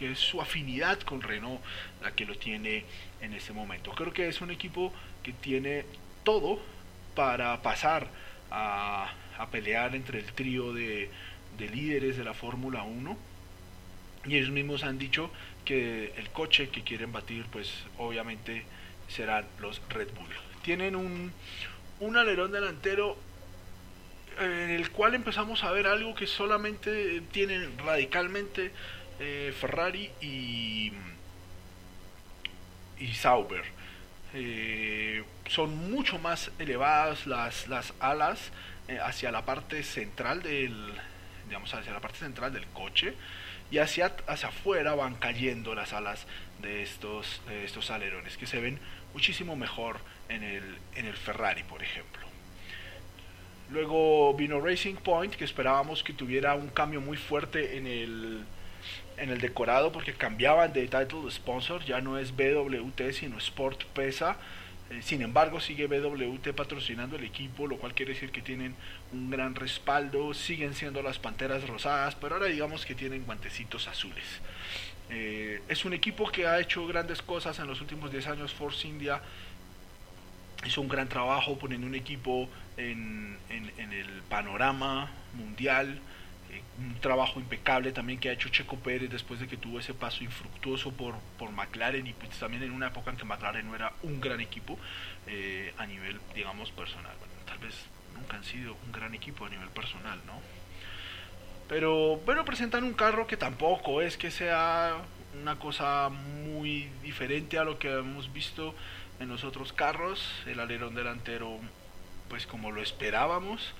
que 0.00 0.12
es 0.12 0.18
su 0.18 0.40
afinidad 0.40 0.98
con 1.00 1.20
Renault 1.20 1.60
la 2.02 2.12
que 2.12 2.24
lo 2.24 2.34
tiene 2.34 2.86
en 3.20 3.34
este 3.34 3.52
momento. 3.52 3.92
Creo 3.92 4.14
que 4.14 4.28
es 4.28 4.40
un 4.40 4.50
equipo 4.50 4.94
que 5.22 5.34
tiene 5.34 5.84
todo 6.24 6.58
para 7.14 7.60
pasar 7.60 8.08
a, 8.50 9.12
pelear 9.50 9.94
entre 9.94 10.20
el 10.20 10.32
trío 10.32 10.72
de, 10.72 11.10
líderes 11.68 12.16
de 12.16 12.24
la 12.24 12.34
Fórmula 12.34 12.82
1 12.82 13.16
y 14.26 14.36
ellos 14.36 14.50
mismos 14.50 14.84
han 14.84 14.98
dicho 14.98 15.30
que 15.64 16.12
el 16.16 16.30
coche 16.30 16.68
que 16.68 16.82
quieren 16.82 17.12
batir 17.12 17.46
pues 17.50 17.72
obviamente 17.98 18.64
serán 19.08 19.46
los 19.60 19.80
Red 19.88 20.08
Bull. 20.14 20.28
Tienen 20.62 20.94
un, 20.94 21.32
un 22.00 22.16
alerón 22.16 22.52
delantero 22.52 23.16
en 24.38 24.70
el 24.70 24.90
cual 24.90 25.14
empezamos 25.14 25.64
a 25.64 25.72
ver 25.72 25.86
algo 25.86 26.14
que 26.14 26.26
solamente 26.26 27.20
tienen 27.32 27.76
radicalmente 27.78 28.70
eh, 29.18 29.54
Ferrari 29.58 30.10
y, 30.20 30.92
y 32.98 33.14
Sauber. 33.14 33.64
Eh, 34.32 35.24
son 35.48 35.90
mucho 35.90 36.18
más 36.18 36.52
elevadas 36.58 37.26
las, 37.26 37.66
las 37.68 37.92
alas 37.98 38.52
eh, 38.88 38.98
hacia 39.02 39.32
la 39.32 39.44
parte 39.44 39.82
central 39.82 40.42
del 40.42 40.94
digamos 41.50 41.74
hacia 41.74 41.92
la 41.92 42.00
parte 42.00 42.18
central 42.18 42.52
del 42.52 42.64
coche 42.68 43.14
y 43.70 43.78
hacia, 43.78 44.14
hacia 44.28 44.48
afuera 44.48 44.94
van 44.94 45.16
cayendo 45.16 45.74
las 45.74 45.92
alas 45.92 46.26
de 46.62 46.82
estos, 46.82 47.42
de 47.48 47.64
estos 47.64 47.90
alerones 47.90 48.36
que 48.36 48.46
se 48.46 48.60
ven 48.60 48.78
muchísimo 49.12 49.56
mejor 49.56 49.98
en 50.28 50.44
el, 50.44 50.78
en 50.94 51.06
el 51.06 51.14
Ferrari 51.14 51.64
por 51.64 51.82
ejemplo 51.82 52.22
luego 53.70 54.32
vino 54.34 54.60
Racing 54.60 54.94
Point 54.94 55.34
que 55.34 55.44
esperábamos 55.44 56.04
que 56.04 56.12
tuviera 56.12 56.54
un 56.54 56.68
cambio 56.68 57.00
muy 57.00 57.16
fuerte 57.16 57.76
en 57.76 57.86
el 57.86 58.44
en 59.16 59.30
el 59.30 59.40
decorado 59.40 59.92
porque 59.92 60.14
cambiaban 60.14 60.72
de 60.72 60.88
title 60.88 61.30
sponsor, 61.30 61.84
ya 61.84 62.00
no 62.00 62.16
es 62.16 62.34
BWT 62.34 63.12
sino 63.12 63.36
Sport 63.38 63.84
Pesa. 63.92 64.38
Eh, 64.90 65.02
sin 65.02 65.22
embargo, 65.22 65.60
sigue 65.60 65.86
BWT 65.86 66.48
patrocinando 66.54 67.16
el 67.16 67.24
equipo, 67.24 67.66
lo 67.66 67.76
cual 67.78 67.94
quiere 67.94 68.14
decir 68.14 68.30
que 68.30 68.42
tienen 68.42 68.74
un 69.12 69.30
gran 69.30 69.54
respaldo, 69.54 70.34
siguen 70.34 70.74
siendo 70.74 71.00
las 71.02 71.18
Panteras 71.18 71.66
Rosadas, 71.68 72.16
pero 72.16 72.34
ahora 72.34 72.46
digamos 72.46 72.84
que 72.84 72.96
tienen 72.96 73.24
guantecitos 73.24 73.86
azules. 73.86 74.24
Eh, 75.08 75.62
es 75.68 75.84
un 75.84 75.92
equipo 75.92 76.30
que 76.30 76.46
ha 76.46 76.58
hecho 76.60 76.86
grandes 76.86 77.22
cosas 77.22 77.58
en 77.60 77.68
los 77.68 77.80
últimos 77.80 78.10
10 78.10 78.26
años. 78.26 78.52
Force 78.52 78.86
India 78.86 79.22
hizo 80.66 80.80
un 80.80 80.88
gran 80.88 81.08
trabajo 81.08 81.56
poniendo 81.58 81.86
un 81.86 81.94
equipo 81.94 82.48
en, 82.76 83.38
en 83.48 83.92
el 83.92 84.22
panorama 84.28 85.10
mundial 85.34 86.00
un 86.78 86.94
trabajo 87.00 87.40
impecable 87.40 87.92
también 87.92 88.18
que 88.18 88.28
ha 88.28 88.32
hecho 88.32 88.48
Checo 88.48 88.76
Pérez 88.76 89.10
después 89.10 89.40
de 89.40 89.46
que 89.46 89.56
tuvo 89.56 89.78
ese 89.78 89.94
paso 89.94 90.24
infructuoso 90.24 90.92
por, 90.92 91.14
por 91.38 91.50
McLaren 91.50 92.06
y 92.06 92.12
pues 92.12 92.30
también 92.38 92.62
en 92.62 92.72
una 92.72 92.88
época 92.88 93.10
en 93.10 93.16
que 93.16 93.24
McLaren 93.24 93.66
no 93.66 93.74
era 93.74 93.92
un 94.02 94.20
gran 94.20 94.40
equipo 94.40 94.78
eh, 95.26 95.74
a 95.78 95.86
nivel, 95.86 96.20
digamos, 96.34 96.70
personal. 96.70 97.14
Tal 97.46 97.58
vez 97.58 97.74
nunca 98.14 98.36
han 98.36 98.44
sido 98.44 98.76
un 98.86 98.92
gran 98.92 99.14
equipo 99.14 99.44
a 99.44 99.48
nivel 99.48 99.68
personal, 99.68 100.18
¿no? 100.26 100.40
Pero 101.68 102.16
bueno, 102.26 102.44
presentan 102.44 102.82
un 102.82 102.94
carro 102.94 103.26
que 103.26 103.36
tampoco 103.36 104.02
es 104.02 104.16
que 104.16 104.30
sea 104.30 104.96
una 105.40 105.56
cosa 105.56 106.08
muy 106.08 106.88
diferente 107.02 107.58
a 107.58 107.64
lo 107.64 107.78
que 107.78 107.92
hemos 107.92 108.32
visto 108.32 108.74
en 109.20 109.28
los 109.28 109.44
otros 109.44 109.72
carros. 109.72 110.20
El 110.46 110.58
alerón 110.58 110.94
delantero, 110.94 111.58
pues 112.28 112.46
como 112.46 112.72
lo 112.72 112.82
esperábamos. 112.82 113.72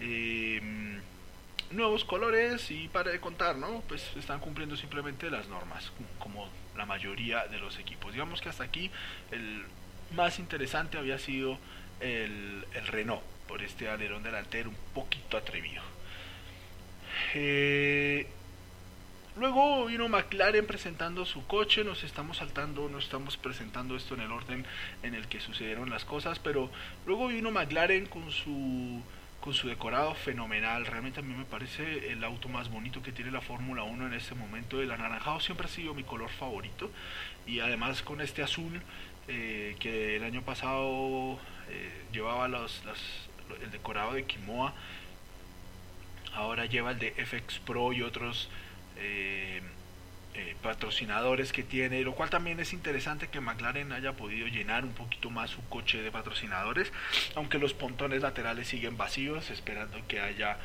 Eh, 0.00 1.00
nuevos 1.70 2.04
colores 2.04 2.70
y 2.70 2.88
para 2.88 3.10
de 3.10 3.20
contar, 3.20 3.56
¿no? 3.56 3.82
Pues 3.88 4.04
están 4.16 4.40
cumpliendo 4.40 4.76
simplemente 4.76 5.30
las 5.30 5.48
normas, 5.48 5.92
como 6.18 6.48
la 6.76 6.86
mayoría 6.86 7.46
de 7.46 7.58
los 7.58 7.78
equipos. 7.78 8.12
Digamos 8.12 8.40
que 8.40 8.48
hasta 8.48 8.64
aquí 8.64 8.90
el 9.30 9.64
más 10.14 10.38
interesante 10.38 10.98
había 10.98 11.18
sido 11.18 11.58
el, 12.00 12.66
el 12.74 12.86
Renault, 12.88 13.22
por 13.46 13.62
este 13.62 13.88
alerón 13.88 14.22
delantero 14.22 14.70
un 14.70 14.76
poquito 14.94 15.36
atrevido. 15.36 15.82
Eh, 17.34 18.26
luego 19.36 19.86
vino 19.86 20.08
McLaren 20.08 20.66
presentando 20.66 21.24
su 21.24 21.46
coche, 21.46 21.84
nos 21.84 22.02
estamos 22.04 22.38
saltando, 22.38 22.88
no 22.88 22.98
estamos 22.98 23.36
presentando 23.36 23.96
esto 23.96 24.14
en 24.14 24.22
el 24.22 24.32
orden 24.32 24.66
en 25.02 25.14
el 25.14 25.28
que 25.28 25.40
sucedieron 25.40 25.90
las 25.90 26.04
cosas, 26.04 26.38
pero 26.38 26.70
luego 27.06 27.28
vino 27.28 27.50
McLaren 27.50 28.06
con 28.06 28.30
su 28.30 29.02
con 29.44 29.52
su 29.52 29.68
decorado 29.68 30.14
fenomenal. 30.14 30.86
Realmente 30.86 31.20
a 31.20 31.22
mí 31.22 31.34
me 31.34 31.44
parece 31.44 32.10
el 32.10 32.24
auto 32.24 32.48
más 32.48 32.70
bonito 32.70 33.02
que 33.02 33.12
tiene 33.12 33.30
la 33.30 33.42
Fórmula 33.42 33.82
1 33.82 34.06
en 34.06 34.14
este 34.14 34.34
momento. 34.34 34.80
El 34.80 34.90
anaranjado 34.90 35.38
siempre 35.38 35.66
ha 35.66 35.68
sido 35.68 35.92
mi 35.92 36.02
color 36.02 36.30
favorito. 36.30 36.90
Y 37.46 37.60
además 37.60 38.00
con 38.00 38.22
este 38.22 38.42
azul 38.42 38.80
eh, 39.28 39.76
que 39.80 40.16
el 40.16 40.24
año 40.24 40.40
pasado 40.40 41.38
eh, 41.68 42.04
llevaba 42.10 42.48
los, 42.48 42.82
el 43.62 43.70
decorado 43.70 44.14
de 44.14 44.24
Kimoa. 44.24 44.72
Ahora 46.32 46.64
lleva 46.64 46.92
el 46.92 46.98
de 46.98 47.10
FX 47.10 47.58
Pro 47.58 47.92
y 47.92 48.00
otros, 48.00 48.48
eh, 48.96 49.60
eh, 50.34 50.56
patrocinadores 50.62 51.52
que 51.52 51.62
tiene, 51.62 52.02
lo 52.02 52.14
cual 52.14 52.28
también 52.28 52.58
es 52.58 52.72
interesante 52.72 53.28
que 53.28 53.40
McLaren 53.40 53.92
haya 53.92 54.14
podido 54.14 54.48
llenar 54.48 54.84
un 54.84 54.92
poquito 54.92 55.30
más 55.30 55.50
su 55.50 55.62
coche 55.68 56.02
de 56.02 56.10
patrocinadores, 56.10 56.92
aunque 57.36 57.58
los 57.58 57.72
pontones 57.72 58.20
laterales 58.20 58.66
siguen 58.66 58.96
vacíos, 58.96 59.50
esperando 59.50 59.96
que 60.08 60.20
haya 60.20 60.58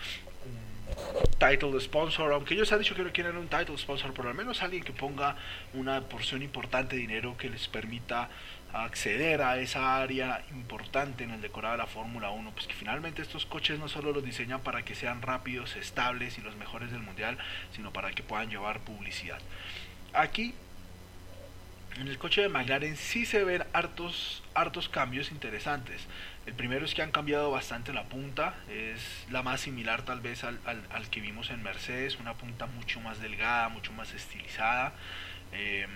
un 0.44 1.32
title 1.38 1.80
sponsor, 1.80 2.34
aunque 2.34 2.56
ellos 2.56 2.72
han 2.72 2.80
dicho 2.80 2.96
que 2.96 3.04
no 3.04 3.12
quieren 3.12 3.38
un 3.38 3.48
title 3.48 3.78
sponsor, 3.78 4.12
pero 4.14 4.30
al 4.30 4.36
menos 4.36 4.64
alguien 4.64 4.84
que 4.84 4.92
ponga 4.92 5.36
una 5.74 6.02
porción 6.02 6.42
importante 6.42 6.96
de 6.96 7.02
dinero 7.02 7.38
que 7.38 7.50
les 7.50 7.68
permita 7.68 8.30
acceder 8.74 9.42
a 9.42 9.60
esa 9.60 9.98
área 9.98 10.44
importante 10.52 11.24
en 11.24 11.32
el 11.32 11.42
decorado 11.42 11.74
de 11.74 11.80
la 11.80 11.88
Fórmula 11.88 12.30
1, 12.30 12.52
pues 12.52 12.68
que 12.68 12.74
finalmente 12.74 13.22
estos 13.22 13.46
coches 13.46 13.80
no 13.80 13.88
solo 13.88 14.12
los 14.12 14.24
diseñan 14.24 14.62
para 14.62 14.84
que 14.84 14.96
sean 14.96 15.22
rápidos, 15.22 15.76
estables 15.76 16.38
y 16.38 16.42
los 16.42 16.56
mejores 16.56 16.92
del 16.92 17.02
mundial, 17.02 17.38
sino 17.72 17.92
para 17.92 18.12
que 18.12 18.24
puedan 18.24 18.50
llevar 18.50 18.80
publicidad. 18.82 19.40
Aquí 20.14 20.54
en 22.00 22.08
el 22.08 22.18
coche 22.18 22.42
de 22.42 22.50
McLaren 22.50 22.96
sí 22.96 23.26
se 23.26 23.44
ven 23.44 23.64
hartos, 23.74 24.44
hartos 24.54 24.88
cambios 24.88 25.32
interesantes. 25.32 26.08
El 26.46 26.54
primero 26.54 26.86
es 26.86 26.94
que 26.94 27.02
han 27.02 27.12
cambiado 27.12 27.52
bastante 27.52 27.94
la 27.94 28.06
punta, 28.06 28.56
es 28.70 29.26
la 29.30 29.44
más 29.44 29.62
similar 29.62 30.04
tal 30.04 30.22
vez 30.22 30.44
al, 30.44 30.60
al, 30.66 31.10
que 31.10 31.20
vimos 31.20 31.50
en 31.50 31.62
Mercedes, 31.62 32.18
una 32.20 32.36
punta 32.36 32.68
mucho 32.68 33.02
más 33.02 33.20
delgada, 33.22 33.70
mucho 33.70 33.92
más 33.94 34.14
estilizada. 34.14 34.94
Em, 35.52 35.90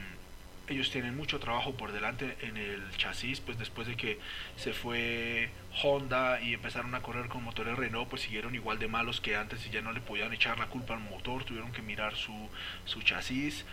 ellos 0.68 0.92
tienen 0.92 1.16
mucho 1.16 1.40
trabajo 1.40 1.74
por 1.76 1.92
delante 1.92 2.38
en 2.42 2.58
el 2.58 2.82
chasis, 2.98 3.42
pues 3.42 3.58
después 3.60 3.88
de 3.88 3.98
que 3.98 4.20
se 4.56 4.74
fue 4.74 5.50
Honda 5.82 6.40
y 6.42 6.54
empezaron 6.54 6.96
a 6.96 7.02
correr 7.02 7.28
con 7.28 7.44
motores 7.44 7.78
Renault, 7.78 8.10
pues 8.10 8.22
siguieron 8.22 8.56
igual 8.56 8.80
de 8.80 8.88
malos 8.88 9.20
que 9.20 9.36
antes 9.36 9.66
y 9.66 9.70
ya 9.70 9.82
no 9.82 9.92
le 9.92 10.00
podían 10.00 10.32
echar 10.34 10.58
la 10.60 10.68
culpa 10.68 10.94
al 10.94 11.02
motor, 11.02 11.44
tuvieron 11.44 11.72
que 11.72 11.82
mirar 11.82 12.16
su, 12.16 12.50
su 12.86 13.02
chasis. 13.02 13.66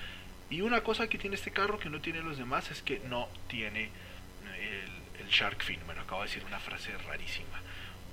Y 0.50 0.62
una 0.62 0.80
cosa 0.82 1.09
que 1.09 1.16
tiene 1.16 1.37
este 1.37 1.52
carro 1.52 1.78
que 1.78 1.88
no 1.88 2.00
tiene 2.00 2.23
los 2.23 2.37
demás 2.37 2.70
es 2.73 2.82
que 2.82 3.00
no 3.09 3.28
tiene 3.47 3.90
el, 5.20 5.28
shark 5.28 5.62
fin. 5.62 5.78
Bueno, 5.87 6.00
acabo 6.00 6.23
de 6.23 6.28
decir 6.28 6.44
una 6.44 6.59
frase 6.59 6.90
rarísima. 7.06 7.61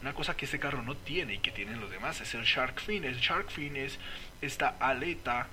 Una 0.02 0.14
cosa 0.14 0.38
que 0.38 0.46
este 0.46 0.60
carro 0.60 0.84
no 0.84 0.96
tiene 0.96 1.34
y 1.34 1.40
que 1.40 1.50
tienen 1.50 1.80
los 1.80 1.90
demás 1.90 2.22
es 2.22 2.36
el 2.36 2.44
shark 2.44 2.80
fin. 2.80 3.04
El 3.06 3.18
shark 3.18 3.50
fin 3.50 3.76
es 3.76 3.98
esta 4.40 4.70
aleta 4.80 5.48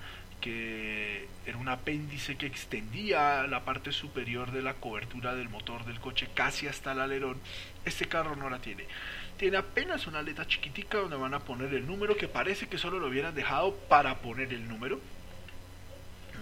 que 0.45 1.27
era 1.47 1.57
un 1.57 1.67
apéndice 1.69 2.35
que 2.35 2.45
extendía 2.45 3.47
la 3.47 3.65
parte 3.65 3.91
superior 3.91 4.51
de 4.51 4.61
la 4.61 4.75
cobertura 4.75 5.33
del 5.33 5.49
motor 5.49 5.85
del 5.85 5.99
coche 5.99 6.27
casi 6.35 6.67
hasta 6.67 6.91
el 6.91 6.99
alerón. 6.99 7.39
Este 7.83 8.05
carro 8.05 8.35
no 8.35 8.47
la 8.47 8.59
tiene. 8.59 8.85
Tiene 9.37 9.57
apenas 9.57 10.05
una 10.05 10.19
aleta 10.19 10.45
chiquitica 10.45 10.99
donde 10.99 11.15
van 11.15 11.33
a 11.33 11.39
poner 11.39 11.73
el 11.73 11.87
número 11.87 12.15
que 12.15 12.27
parece 12.27 12.67
que 12.67 12.77
solo 12.77 12.99
lo 12.99 13.07
hubieran 13.07 13.33
dejado 13.33 13.73
para 13.89 14.19
poner 14.19 14.53
el 14.53 14.67
número. 14.67 15.01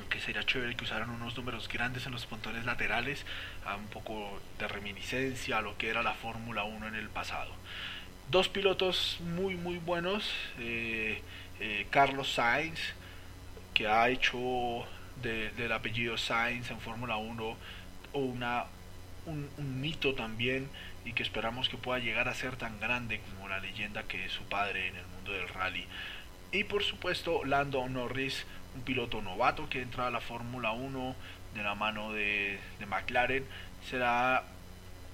Que 0.10 0.20
sería 0.20 0.44
chévere 0.44 0.76
que 0.76 0.84
usaran 0.84 1.10
unos 1.10 1.38
números 1.38 1.70
grandes 1.70 2.06
en 2.06 2.12
los 2.12 2.26
pontones 2.26 2.66
laterales, 2.66 3.26
a 3.66 3.78
un 3.78 3.88
poco 3.88 4.42
de 4.60 4.68
reminiscencia 4.68 5.60
a 5.60 5.62
lo 5.62 5.78
que 5.78 5.88
era 5.88 6.04
la 6.04 6.14
Fórmula 6.14 6.66
1 6.66 6.90
en 6.90 6.96
el 6.96 7.08
pasado. 7.08 7.54
Dos 8.30 8.50
pilotos 8.50 9.20
muy 9.22 9.56
muy 9.56 9.78
buenos, 9.78 10.30
eh, 10.60 11.22
eh, 11.62 11.88
Carlos 11.90 12.34
Sainz, 12.34 12.80
que 13.74 13.88
ha 13.88 14.10
hecho 14.10 14.86
del 15.22 15.72
apellido 15.72 16.18
Sainz 16.18 16.70
en 16.70 16.80
Fórmula 16.80 17.18
1 17.18 17.58
una, 18.14 18.66
un, 19.26 19.82
mito 19.82 20.14
también 20.16 20.70
y 21.06 21.14
que 21.14 21.24
esperamos 21.24 21.70
que 21.70 21.78
pueda 21.78 22.00
llegar 22.00 22.28
a 22.28 22.34
ser 22.34 22.56
tan 22.56 22.80
grande 22.80 23.20
como 23.20 23.48
la 23.48 23.60
leyenda 23.60 24.04
que 24.04 24.26
es 24.26 24.32
su 24.32 24.44
padre 24.44 24.88
en 24.88 24.96
el 24.96 25.06
mundo 25.08 25.32
del 25.32 25.48
rally. 25.50 25.86
Y 26.52 26.66
por 26.66 26.84
supuesto 26.84 27.44
Lando 27.46 27.88
Norris, 27.90 28.46
un 28.76 28.82
piloto 28.82 29.22
novato 29.22 29.70
que 29.70 29.82
entra 29.82 30.08
a 30.08 30.12
la 30.12 30.22
Fórmula 30.22 30.72
1 30.72 31.16
de 31.56 31.64
la 31.64 31.76
mano 31.76 32.12
de, 32.12 32.60
de 32.80 32.86
McLaren. 32.86 33.46
Será, 33.90 34.44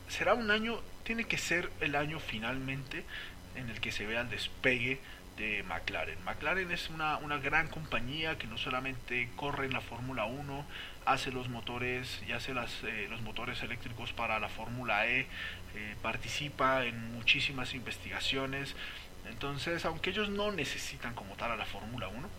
será 0.07 0.33
un 0.33 0.51
año, 0.51 0.79
tiene 1.03 1.25
que 1.25 1.37
ser 1.37 1.69
el 1.81 1.95
año 1.95 2.19
finalmente 2.19 3.05
en 3.55 3.69
el 3.69 3.79
que 3.79 3.91
se 3.91 4.05
vea 4.05 4.21
el 4.21 4.29
despegue 4.29 4.99
McLaren. 5.67 6.17
McLaren 6.25 6.71
es 6.71 6.89
una, 6.89 7.17
una 7.17 7.37
gran 7.37 7.67
compañía 7.67 8.37
que 8.37 8.47
no 8.47 8.57
solamente 8.57 9.29
corre 9.35 9.65
en 9.65 9.73
la 9.73 9.81
Fórmula 9.81 10.25
1, 10.25 10.65
hace 11.05 11.31
los 11.31 11.49
motores 11.49 12.21
y 12.27 12.33
hace 12.33 12.53
las, 12.53 12.83
eh, 12.83 13.07
los 13.09 13.21
motores 13.21 13.63
eléctricos 13.63 14.11
para 14.11 14.39
la 14.39 14.49
Fórmula 14.49 15.07
E, 15.07 15.21
eh, 15.21 15.95
participa 16.01 16.85
en 16.85 17.13
muchísimas 17.13 17.73
investigaciones. 17.73 18.75
Entonces, 19.29 19.85
aunque 19.85 20.09
ellos 20.09 20.29
no 20.29 20.51
necesitan 20.51 21.13
como 21.13 21.35
tal 21.35 21.51
a 21.51 21.55
la 21.55 21.65
Fórmula 21.65 22.09
1, 22.09 22.29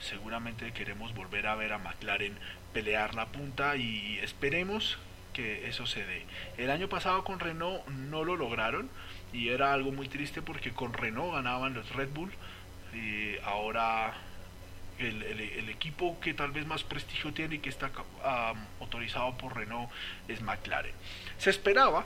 seguramente 0.00 0.72
queremos 0.72 1.14
volver 1.14 1.46
a 1.46 1.54
ver 1.54 1.72
a 1.72 1.78
McLaren 1.78 2.38
pelear 2.72 3.14
la 3.14 3.26
punta 3.26 3.76
y 3.76 4.18
esperemos 4.22 4.98
que 5.34 5.68
eso 5.68 5.86
se 5.86 6.04
dé. 6.06 6.24
El 6.56 6.70
año 6.70 6.88
pasado 6.88 7.22
con 7.24 7.38
Renault 7.38 7.86
no 7.88 8.24
lo 8.24 8.36
lograron 8.36 8.88
y 9.32 9.48
era 9.48 9.72
algo 9.72 9.92
muy 9.92 10.08
triste 10.08 10.42
porque 10.42 10.72
con 10.72 10.92
Renault 10.92 11.34
ganaban 11.34 11.74
los 11.74 11.88
Red 11.94 12.10
Bull 12.10 12.32
y 12.92 13.36
ahora 13.44 14.14
el, 14.98 15.68
equipo 15.68 16.18
que 16.20 16.34
tal 16.34 16.50
vez 16.50 16.66
más 16.66 16.82
prestigio 16.82 17.32
tiene 17.32 17.56
y 17.56 17.58
que 17.58 17.70
está 17.70 17.90
autorizado 18.80 19.36
por 19.38 19.56
Renault 19.56 19.90
es 20.28 20.42
McLaren. 20.42 20.92
Se 21.38 21.50
esperaba 21.50 22.04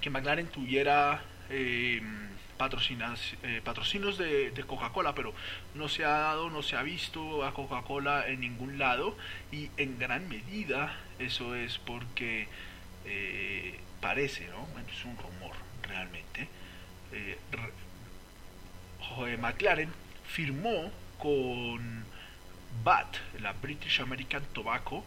que 0.00 0.08
McLaren 0.08 0.46
tuviera 0.46 1.22
eh, 1.50 2.00
eh, 2.02 3.60
patrocinios 3.64 4.18
de, 4.18 4.50
de 4.50 4.64
Coca-Cola, 4.64 5.14
pero 5.14 5.34
no 5.74 5.88
se 5.88 6.04
ha 6.04 6.10
dado, 6.10 6.50
no 6.50 6.62
se 6.62 6.76
ha 6.76 6.82
visto 6.82 7.44
a 7.44 7.52
Coca-Cola 7.52 8.26
en 8.28 8.40
ningún 8.40 8.78
lado 8.78 9.16
y 9.52 9.70
en 9.76 9.98
gran 9.98 10.28
medida 10.28 10.96
eso 11.18 11.54
es 11.54 11.78
porque 11.78 12.48
eh, 13.04 13.78
parece, 14.00 14.48
¿no? 14.48 14.66
Es 14.90 15.04
un 15.04 15.16
rumor 15.16 15.69
realmente. 15.90 16.48
Eh, 17.12 17.38
McLaren 19.38 19.92
firmó 20.26 20.90
con 21.18 22.04
BAT, 22.84 23.16
la 23.40 23.52
British 23.52 24.00
American 24.00 24.42
Tobacco, 24.52 25.04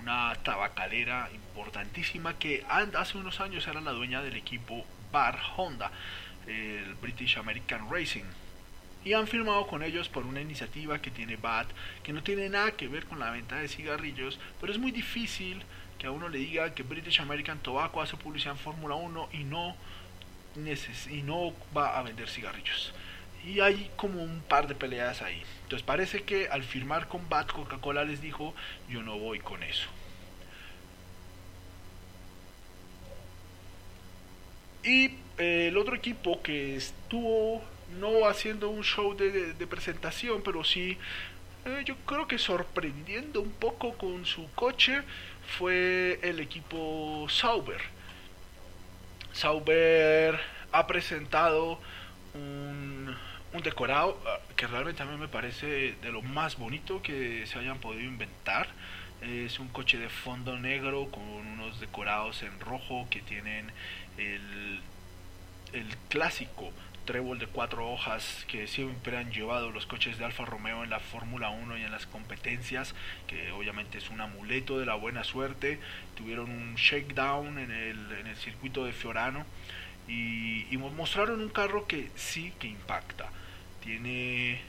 una 0.00 0.34
tabacalera 0.42 1.30
importantísima 1.32 2.38
que 2.38 2.64
hace 2.68 3.16
unos 3.16 3.40
años 3.40 3.66
era 3.66 3.80
la 3.80 3.92
dueña 3.92 4.22
del 4.22 4.36
equipo 4.36 4.84
Bar 5.12 5.38
Honda, 5.56 5.90
el 6.46 6.94
British 6.96 7.38
American 7.38 7.90
Racing. 7.90 8.24
Y 9.04 9.12
han 9.12 9.26
firmado 9.26 9.66
con 9.66 9.82
ellos 9.82 10.08
por 10.08 10.26
una 10.26 10.40
iniciativa 10.40 11.00
que 11.00 11.10
tiene 11.10 11.36
BAT, 11.36 11.68
que 12.02 12.12
no 12.12 12.22
tiene 12.22 12.48
nada 12.48 12.72
que 12.72 12.88
ver 12.88 13.04
con 13.06 13.18
la 13.18 13.30
venta 13.30 13.56
de 13.56 13.68
cigarrillos, 13.68 14.40
pero 14.60 14.72
es 14.72 14.78
muy 14.78 14.90
difícil 14.90 15.62
que 15.98 16.06
a 16.06 16.10
uno 16.10 16.28
le 16.28 16.38
diga 16.38 16.74
que 16.74 16.82
British 16.82 17.20
American 17.20 17.58
Tobacco 17.58 18.02
hace 18.02 18.16
publicidad 18.16 18.54
en 18.54 18.58
Fórmula 18.58 18.94
1 18.94 19.28
y 19.32 19.44
no 19.44 19.76
y 21.10 21.22
no 21.22 21.52
va 21.76 21.98
a 21.98 22.02
vender 22.02 22.28
cigarrillos. 22.28 22.92
Y 23.44 23.60
hay 23.60 23.90
como 23.96 24.22
un 24.22 24.40
par 24.40 24.66
de 24.68 24.74
peleas 24.74 25.20
ahí. 25.20 25.42
Entonces 25.64 25.84
parece 25.84 26.22
que 26.22 26.48
al 26.48 26.62
firmar 26.62 27.08
con 27.08 27.28
BAT, 27.28 27.52
Coca-Cola 27.52 28.04
les 28.04 28.20
dijo, 28.20 28.54
yo 28.88 29.02
no 29.02 29.18
voy 29.18 29.40
con 29.40 29.62
eso. 29.62 29.88
Y 34.82 35.06
eh, 35.38 35.68
el 35.68 35.76
otro 35.76 35.96
equipo 35.96 36.42
que 36.42 36.76
estuvo 36.76 37.62
no 37.98 38.26
haciendo 38.26 38.68
un 38.70 38.82
show 38.82 39.14
de, 39.14 39.66
presentación, 39.66 40.42
pero 40.42 40.64
sí 40.64 40.98
eh, 41.64 41.82
yo 41.84 41.96
creo 42.06 42.26
que 42.26 42.38
sorprendiendo 42.38 43.40
un 43.40 43.52
poco 43.52 43.94
con 43.94 44.26
su 44.26 44.50
coche 44.52 45.02
fue 45.58 46.18
el 46.22 46.40
equipo 46.40 47.26
Sauber 47.28 47.80
Sauber 49.34 50.38
ha 50.70 50.86
presentado 50.86 51.80
un, 52.34 53.16
decorado 53.64 54.20
ah, 54.26 54.38
que 54.56 54.66
realmente 54.66 55.02
a 55.02 55.06
mí 55.06 55.16
me 55.16 55.28
parece 55.28 55.96
de 56.02 56.12
lo 56.12 56.22
más 56.22 56.56
bonito 56.56 57.02
que 57.02 57.44
se 57.46 57.58
hayan 57.58 57.78
podido 57.78 58.04
inventar. 58.04 58.68
Es 59.22 59.58
un 59.58 59.68
coche 59.68 59.98
de 59.98 60.08
fondo 60.08 60.58
negro 60.58 61.10
con 61.10 61.22
unos 61.22 61.80
decorados 61.80 62.42
en 62.42 62.60
rojo 62.60 63.06
que 63.10 63.22
tienen 63.22 63.72
el, 64.18 64.80
el 65.72 65.96
clásico 66.08 66.72
trébol 67.04 67.38
de 67.38 67.46
cuatro 67.46 67.90
hojas 67.90 68.44
que 68.48 68.66
siempre 68.66 69.16
han 69.16 69.30
llevado 69.30 69.70
los 69.70 69.86
coches 69.86 70.18
de 70.18 70.24
Alfa 70.24 70.44
Romeo 70.44 70.84
en 70.84 70.90
la 70.90 71.00
Fórmula 71.00 71.50
1 71.50 71.78
y 71.78 71.82
en 71.82 71.90
las 71.90 72.06
competencias, 72.06 72.94
que 73.26 73.52
obviamente 73.52 73.98
es 73.98 74.10
un 74.10 74.20
amuleto 74.20 74.78
de 74.78 74.86
la 74.86 74.94
buena 74.94 75.24
suerte. 75.24 75.78
Tuvieron 76.16 76.50
un 76.50 76.74
shakedown 76.74 77.58
en 77.58 77.70
el, 77.70 78.12
en 78.12 78.26
el 78.26 78.36
circuito 78.36 78.84
de 78.84 78.92
Fiorano 78.92 79.44
y, 80.08 80.66
y 80.70 80.76
mostraron 80.76 81.40
un 81.40 81.48
carro 81.48 81.86
que 81.86 82.10
sí 82.14 82.52
que 82.58 82.68
impacta. 82.68 83.30
Tiene, 83.82 84.60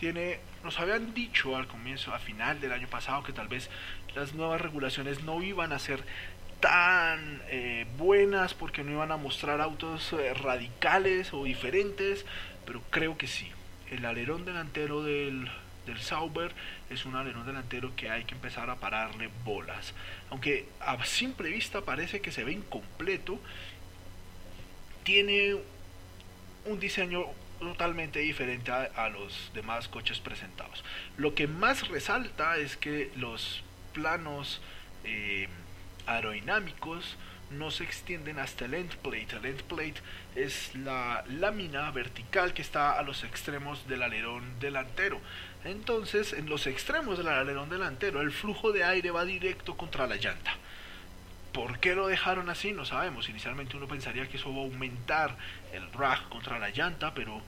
tiene, 0.00 0.40
nos 0.64 0.78
habían 0.80 1.14
dicho 1.14 1.56
al 1.56 1.66
comienzo, 1.66 2.14
a 2.14 2.18
final 2.18 2.60
del 2.60 2.72
año 2.72 2.88
pasado, 2.88 3.22
que 3.22 3.32
tal 3.32 3.48
vez 3.48 3.68
las 4.14 4.34
nuevas 4.34 4.60
regulaciones 4.60 5.22
no 5.22 5.42
iban 5.42 5.72
a 5.72 5.78
ser 5.78 6.02
tan 6.60 7.42
eh, 7.48 7.86
buenas 7.96 8.54
porque 8.54 8.82
no 8.82 8.92
iban 8.92 9.12
a 9.12 9.16
mostrar 9.16 9.60
autos 9.60 10.12
eh, 10.12 10.34
radicales 10.34 11.32
o 11.32 11.44
diferentes, 11.44 12.24
pero 12.64 12.82
creo 12.90 13.16
que 13.16 13.26
sí. 13.26 13.50
El 13.90 14.04
alerón 14.04 14.44
delantero 14.44 15.02
del, 15.02 15.48
del 15.86 15.98
Sauber 16.00 16.52
es 16.90 17.04
un 17.04 17.16
alerón 17.16 17.46
delantero 17.46 17.94
que 17.96 18.10
hay 18.10 18.24
que 18.24 18.34
empezar 18.34 18.70
a 18.70 18.76
pararle 18.76 19.30
bolas. 19.44 19.94
Aunque 20.30 20.66
a 20.80 21.02
simple 21.04 21.50
vista 21.50 21.82
parece 21.82 22.20
que 22.20 22.32
se 22.32 22.44
ve 22.44 22.52
incompleto, 22.52 23.40
tiene 25.04 25.56
un 26.66 26.80
diseño 26.80 27.24
totalmente 27.58 28.20
diferente 28.20 28.70
a, 28.70 29.08
los 29.08 29.50
demás 29.54 29.88
coches 29.88 30.20
presentados. 30.20 30.84
Lo 31.16 31.34
que 31.34 31.46
más 31.46 31.88
resalta 31.88 32.56
es 32.58 32.76
que 32.76 33.10
los 33.16 33.62
planos 33.92 34.60
eh, 35.04 35.48
aerodinámicos 36.08 37.16
no 37.50 37.70
se 37.70 37.84
extienden 37.84 38.38
hasta 38.38 38.66
el 38.66 38.74
end 38.74 38.94
plate. 38.96 39.36
El 39.36 39.46
end 39.46 39.62
plate 39.62 40.00
es 40.34 40.74
la 40.74 41.24
lámina 41.28 41.90
vertical 41.90 42.52
que 42.52 42.62
está 42.62 42.98
a 42.98 43.02
los 43.02 43.24
extremos 43.24 43.86
del 43.88 44.02
alerón 44.02 44.58
delantero. 44.60 45.20
Entonces, 45.64 46.32
en 46.32 46.48
los 46.48 46.66
extremos 46.66 47.18
del 47.18 47.28
alerón 47.28 47.68
delantero, 47.68 48.20
el 48.20 48.32
flujo 48.32 48.72
de 48.72 48.84
aire 48.84 49.10
va 49.10 49.24
directo 49.24 49.76
contra 49.76 50.06
la 50.06 50.16
llanta. 50.16 50.56
¿Por 51.52 51.78
qué 51.78 51.94
lo 51.94 52.06
dejaron 52.06 52.50
así? 52.50 52.72
No 52.72 52.84
sabemos. 52.84 53.28
Inicialmente 53.28 53.76
uno 53.76 53.88
pensaría 53.88 54.28
que 54.28 54.36
eso 54.36 54.52
va 54.52 54.60
a 54.60 54.64
aumentar 54.64 55.36
el 55.72 55.90
drag 55.90 56.28
contra 56.28 56.58
la 56.58 56.70
llanta, 56.70 57.14
pero 57.14 57.40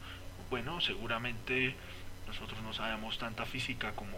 bueno, 0.49 0.81
seguramente 0.81 1.75
nosotros 2.27 2.61
no 2.63 2.73
sabemos 2.73 3.19
tanta 3.19 3.45
física 3.45 3.93
como 3.93 4.17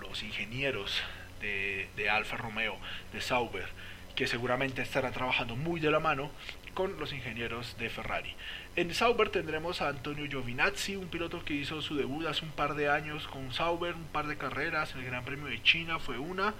los 0.00 0.22
ingenieros 0.22 1.00
de, 1.40 2.10
Alfa 2.10 2.36
Romeo, 2.36 2.76
de 3.12 3.20
Sauber 3.20 3.68
que 4.14 4.26
seguramente 4.26 4.82
estará 4.82 5.12
trabajando 5.12 5.56
muy 5.56 5.80
de 5.80 5.90
la 5.90 6.00
mano 6.00 6.30
con 6.74 6.98
los 6.98 7.12
ingenieros 7.12 7.78
de 7.78 7.88
Ferrari. 7.88 8.34
En 8.76 8.92
Sauber 8.94 9.30
tendremos 9.30 9.80
a 9.80 9.88
Antonio 9.88 10.26
Giovinazzi, 10.28 10.96
un 10.96 11.08
piloto 11.08 11.44
que 11.44 11.54
hizo 11.54 11.80
su 11.80 11.96
debut 11.96 12.26
hace 12.26 12.44
un 12.44 12.50
par 12.50 12.74
de 12.74 12.88
años 12.90 13.26
con 13.28 13.52
Sauber, 13.52 13.94
un 13.94 14.04
par 14.08 14.26
de 14.26 14.36
carreras, 14.36 14.94
el 14.94 15.04
Gran 15.04 15.24
Premio 15.24 15.46
de 15.46 15.62
China 15.62 15.98
fue 15.98 16.18
una, 16.18 16.54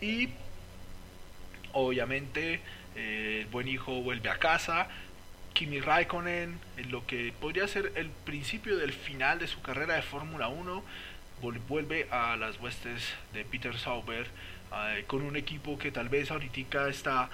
y 0.00 0.28
obviamente 1.72 2.60
eh, 2.96 3.40
el 3.42 3.46
buen 3.46 3.68
hijo 3.68 4.02
vuelve 4.02 4.30
a 4.30 4.38
casa, 4.38 4.88
Kimi 5.52 5.80
Raikkonen, 5.80 6.58
en 6.76 6.90
lo 6.90 7.06
que 7.06 7.32
podría 7.38 7.66
ser 7.66 7.92
el 7.96 8.08
principio 8.08 8.76
del 8.78 8.92
final 8.92 9.38
de 9.38 9.46
su 9.46 9.60
carrera 9.60 9.94
de 9.94 10.02
Fórmula 10.02 10.48
1, 10.48 10.84
vuelve 11.40 12.06
a 12.10 12.36
las 12.36 12.60
huestes 12.60 13.02
de 13.32 13.44
Peter 13.44 13.76
Sauber 13.78 14.26
con 15.06 15.22
un 15.22 15.36
equipo 15.36 15.78
que 15.78 15.90
tal 15.90 16.08
vez 16.08 16.30
ahorita 16.30 16.88
está 16.88 17.28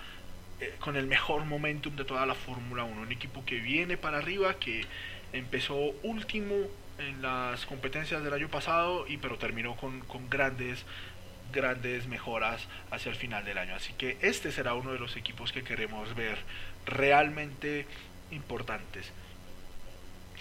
eh, 0.58 0.74
con 0.80 0.96
el 0.96 1.06
mejor 1.06 1.44
momentum 1.44 1.94
de 1.96 2.04
toda 2.04 2.24
la 2.24 2.34
Fórmula 2.34 2.84
1, 2.84 3.02
un 3.02 3.12
equipo 3.12 3.44
que 3.44 3.56
viene 3.56 3.98
para 3.98 4.18
arriba, 4.18 4.54
que 4.54 4.86
empezó 5.34 5.76
último 6.02 6.54
en 6.98 7.20
las 7.20 7.66
competencias 7.66 8.24
del 8.24 8.32
año 8.32 8.48
pasado 8.48 9.06
y 9.06 9.18
pero 9.18 9.36
terminó 9.36 9.76
con, 9.76 10.00
con 10.00 10.30
grandes 10.30 10.86
grandes 11.52 12.06
mejoras 12.06 12.66
hacia 12.90 13.10
el 13.10 13.16
final 13.16 13.44
del 13.44 13.58
año. 13.58 13.74
Así 13.74 13.92
que 13.92 14.16
este 14.22 14.50
será 14.50 14.74
uno 14.74 14.92
de 14.92 14.98
los 14.98 15.16
equipos 15.16 15.52
que 15.52 15.62
queremos 15.62 16.14
ver 16.14 16.38
realmente 16.86 17.86
importantes. 18.30 19.12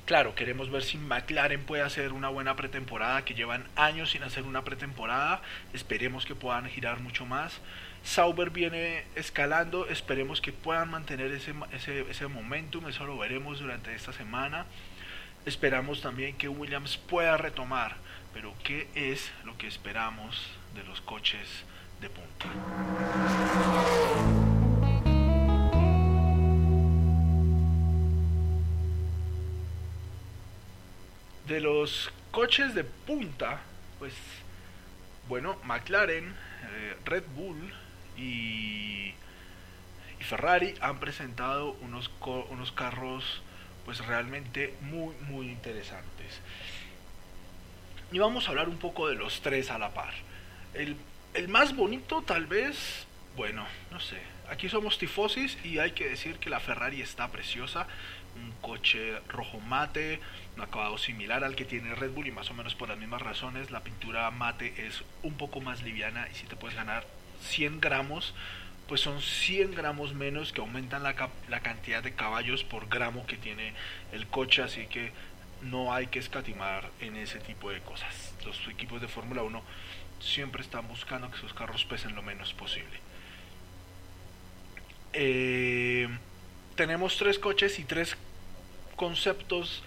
Claro, 0.06 0.36
queremos 0.36 0.70
ver 0.70 0.84
si 0.84 1.00
McLaren 1.00 1.63
puede 1.63 1.82
hacer 1.82 2.13
una 2.13 2.30
buena 2.30 2.56
pretemporada, 2.56 3.26
que 3.26 3.34
llevan 3.34 3.68
años 3.76 4.12
sin 4.12 4.22
hacer 4.22 4.44
una 4.44 4.63
pretemporada, 4.63 5.41
esperemos 5.74 6.28
que 6.28 6.36
puedan 6.36 6.68
girar 6.70 7.00
mucho 7.00 7.26
más. 7.26 7.60
Sauber 8.04 8.52
viene 8.52 9.04
escalando, 9.15 9.88
esperemos 9.88 10.41
que 10.41 10.54
puedan 10.54 10.91
mantener 10.91 11.32
ese, 11.32 11.56
ese, 11.72 12.02
ese 12.02 12.28
momentum, 12.28 12.88
eso 12.88 13.06
lo 13.06 13.18
veremos 13.18 13.60
durante 13.60 13.96
esta 13.96 14.13
semana. 14.13 14.68
Esperamos 15.48 16.02
también 16.02 16.38
que 16.38 16.50
Williams 16.50 16.98
pueda 16.98 17.36
retomar, 17.38 17.96
pero 18.32 18.54
¿qué 18.63 18.88
es 18.94 19.32
lo 19.44 19.58
que 19.58 19.65
esperamos 19.65 20.52
de 20.76 20.84
los 20.84 21.02
coches 21.02 21.65
de 22.00 22.12
punta? 22.12 22.46
De 31.48 31.60
los 31.60 32.12
coches 32.32 32.74
de 32.74 32.84
punta, 32.84 33.62
pues 34.00 34.14
bueno, 35.28 35.58
McLaren, 35.64 36.30
eh, 36.30 36.98
Red 37.06 37.24
Bull 37.36 37.74
y, 38.18 39.14
Ferrari 40.20 40.74
han 40.82 41.00
presentado 41.00 41.74
unos, 41.82 42.10
unos 42.50 42.72
carros 42.72 43.44
pues 43.86 44.04
realmente 44.08 44.74
muy 44.82 45.14
muy 45.28 45.50
interesantes. 45.50 46.42
Y 48.12 48.18
vamos 48.18 48.48
a 48.48 48.50
hablar 48.50 48.68
un 48.68 48.78
poco 48.78 49.08
de 49.08 49.14
los 49.14 49.42
tres 49.42 49.70
a 49.70 49.78
la 49.78 49.94
par. 49.94 50.14
El, 50.74 50.98
el 51.36 51.48
más 51.48 51.76
bonito 51.76 52.24
tal 52.24 52.48
vez, 52.48 53.06
bueno, 53.36 53.68
no 53.92 54.00
sé, 54.00 54.18
aquí 54.50 54.68
somos 54.70 54.98
tifosis 54.98 55.58
y 55.64 55.80
hay 55.80 55.92
que 55.92 56.10
decir 56.10 56.38
que 56.38 56.50
la 56.50 56.60
Ferrari 56.60 57.02
está 57.02 57.28
preciosa, 57.28 57.88
un 58.36 58.52
coche 58.62 59.20
rojo 59.28 59.60
mate, 59.60 60.20
acabado 60.62 60.98
similar 60.98 61.44
al 61.44 61.56
que 61.56 61.65
tiene 61.65 61.96
Red 61.96 62.12
Bull 62.12 62.28
y 62.28 62.32
más 62.32 62.50
o 62.50 62.54
menos 62.54 62.76
por 62.76 62.89
las 62.89 62.98
mismas 62.98 63.22
razones. 63.22 63.72
La 63.72 63.82
pintura 63.82 64.30
mate 64.32 64.74
es 64.88 65.04
un 65.24 65.36
poco 65.36 65.62
más 65.62 65.84
liviana 65.84 66.28
y 66.32 66.36
si 66.36 66.46
te 66.46 66.56
puedes 66.56 66.76
ganar 66.76 67.06
100 67.41 67.82
gramos, 67.82 68.34
pues 68.88 69.02
son 69.02 69.22
100 69.22 69.76
gramos 69.76 70.13
menos 70.13 70.54
que 70.54 70.62
aumentan 70.62 71.04
la, 71.04 71.30
la 71.50 71.60
cantidad 71.62 72.04
de 72.04 72.13
caballos 72.13 72.63
por 72.63 72.88
gramo 72.88 73.26
que 73.26 73.38
tiene 73.38 73.74
el 74.12 74.28
coche, 74.28 74.62
así 74.62 74.88
que 74.88 75.12
no 75.62 75.94
hay 75.94 76.08
que 76.08 76.20
escatimar 76.20 76.89
en 77.00 77.15
ese 77.15 77.39
tipo 77.39 77.72
de 77.72 77.80
cosas. 77.82 78.34
Los 78.46 78.68
equipos 78.68 79.02
de 79.02 79.08
Fórmula 79.08 79.44
1 79.44 79.63
siempre 80.20 80.62
están 80.62 80.88
buscando 80.88 81.30
que 81.32 81.38
sus 81.38 81.54
carros 81.54 81.86
pesen 81.86 82.15
lo 82.15 82.22
menos 82.22 82.54
posible. 82.54 83.00
Eh, 85.13 86.08
tenemos 86.76 87.18
tres 87.18 87.39
coches 87.39 87.80
y 87.80 87.86
tres 87.86 88.18
conceptos 88.96 89.84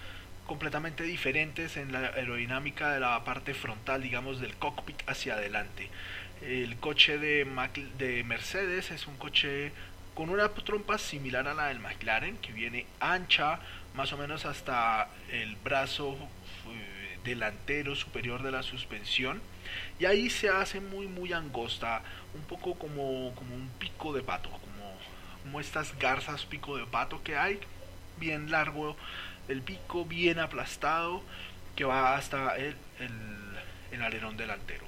completamente 0.49 1.05
diferentes 1.05 1.77
en 1.77 1.93
la 1.93 2.01
aerodinámica 2.01 2.91
de 2.91 3.01
la 3.01 3.23
parte 3.23 3.53
frontal, 3.53 4.03
digamos, 4.03 4.41
del 4.41 4.57
cockpit 4.57 4.97
hacia 5.07 5.35
adelante. 5.35 5.91
El 6.43 6.77
coche 6.79 7.19
de, 7.19 7.47
de 7.99 8.25
Mercedes 8.25 8.91
es 8.91 9.07
un 9.07 9.17
coche 9.19 9.73
con 10.15 10.31
una 10.31 10.49
trompa 10.49 10.97
similar 10.99 11.47
a 11.47 11.55
la 11.55 11.67
del 11.67 11.81
McLaren, 11.81 12.39
que 12.39 12.53
viene 12.53 12.87
ancha, 12.99 13.61
más 13.95 14.13
o 14.13 14.17
menos 14.17 14.47
hasta 14.47 15.09
el 15.31 15.55
brazo 15.57 16.17
eh, 16.17 17.19
delantero 17.25 17.95
superior 17.95 18.43
de 18.43 18.51
la 18.51 18.63
suspensión, 18.63 19.43
y 20.01 20.07
ahí 20.07 20.31
se 20.31 20.49
hace 20.49 20.81
muy 20.81 21.07
muy 21.07 21.35
angosta, 21.35 22.03
un 22.35 22.43
poco 22.43 22.75
como, 22.75 23.35
como 23.35 23.55
un 23.55 23.69
pico 23.79 24.15
de 24.15 24.23
pato, 24.23 24.51
como, 24.51 24.97
como 25.43 25.61
estas 25.61 25.97
garzas 25.99 26.47
pico 26.47 26.79
de 26.79 26.87
pato 26.87 27.23
que 27.23 27.37
hay, 27.37 27.61
bien 28.19 28.51
largo 28.51 28.97
el 29.49 29.63
pico 29.63 30.05
bien 30.05 30.39
aplastado 30.39 31.23
que 31.75 31.85
va 31.85 32.17
hasta 32.17 32.57
el, 32.57 32.77
el, 33.93 34.03
alerón 34.03 34.37
delantero. 34.37 34.85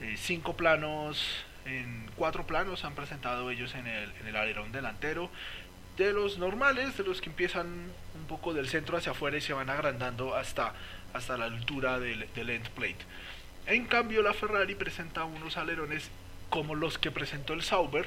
Eh, 0.00 0.14
cinco 0.16 0.56
planos, 0.56 1.44
en 1.64 2.10
cuatro 2.16 2.46
planos 2.46 2.84
han 2.84 2.94
presentado 2.94 3.50
ellos 3.50 3.74
en 3.74 3.86
el, 3.86 4.10
en 4.20 4.26
el 4.26 4.36
alerón 4.36 4.72
delantero. 4.72 5.30
De 5.96 6.12
los 6.12 6.38
normales, 6.38 6.96
de 6.96 7.04
los 7.04 7.20
que 7.20 7.30
empiezan 7.30 7.66
un 7.66 8.26
poco 8.28 8.54
del 8.54 8.68
centro 8.68 8.96
hacia 8.96 9.12
afuera 9.12 9.36
y 9.36 9.40
se 9.40 9.52
van 9.52 9.68
agrandando 9.68 10.34
hasta, 10.34 10.72
hasta 11.12 11.36
la 11.36 11.46
altura 11.46 11.98
del, 11.98 12.32
del 12.34 12.50
end 12.50 12.68
plate. 12.70 12.98
En 13.66 13.86
cambio, 13.86 14.22
la 14.22 14.32
Ferrari 14.32 14.74
presenta 14.74 15.24
unos 15.24 15.56
alerones 15.56 16.10
como 16.50 16.74
los 16.74 16.98
que 16.98 17.10
presentó 17.10 17.52
el 17.52 17.62
Sauber, 17.62 18.06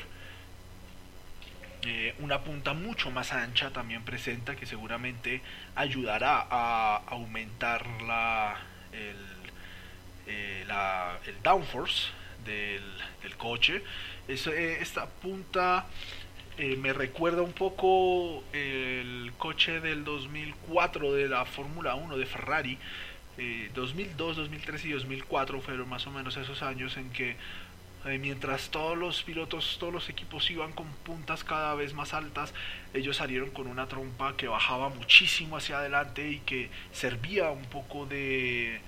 eh, 1.83 2.13
una 2.19 2.41
punta 2.41 2.73
mucho 2.73 3.09
más 3.09 3.33
ancha 3.33 3.71
también 3.71 4.03
presenta 4.03 4.55
que 4.55 4.67
seguramente 4.67 5.41
ayudará 5.73 6.45
a 6.49 6.97
aumentar 7.07 7.87
la, 8.01 8.55
el, 8.93 9.17
eh, 10.27 10.65
el 11.25 11.41
downforce 11.41 12.09
del, 12.45 12.83
coche. 13.37 13.83
Eh, 14.27 14.77
esta 14.79 15.07
punta 15.07 15.87
me 16.77 16.93
recuerda 16.93 17.41
un 17.41 17.53
poco 17.53 18.43
el 18.53 19.33
coche 19.39 19.79
del 19.79 20.03
2004 20.03 21.13
de 21.13 21.27
la 21.27 21.45
Fórmula 21.45 21.95
1 21.95 22.17
de 22.17 22.25
Ferrari. 22.27 22.77
2002, 23.73 24.37
2003 24.37 24.85
y 24.85 24.91
2004 24.91 25.61
fueron 25.61 25.89
más 25.89 26.05
o 26.05 26.11
menos 26.11 26.37
esos 26.37 26.61
años 26.61 26.95
en 26.97 27.09
que 27.09 27.37
eh, 28.05 28.17
mientras 28.17 28.69
todos 28.69 28.97
los 28.97 29.21
pilotos, 29.21 29.77
todos 29.79 29.93
los 29.93 30.09
equipos 30.09 30.49
iban 30.49 30.71
con 30.73 30.87
puntas 30.87 31.43
cada 31.43 31.75
vez 31.75 31.93
más 31.93 32.13
altas, 32.13 32.53
ellos 32.93 33.17
salieron 33.17 33.51
con 33.51 33.67
una 33.67 33.87
trompa 33.87 34.35
que 34.35 34.47
bajaba 34.47 34.89
muchísimo 34.89 35.57
hacia 35.57 35.77
adelante 35.77 36.27
y 36.27 36.39
que 36.39 36.69
servía 36.91 37.51
un 37.51 37.65
poco 37.65 38.07
de, 38.07 38.81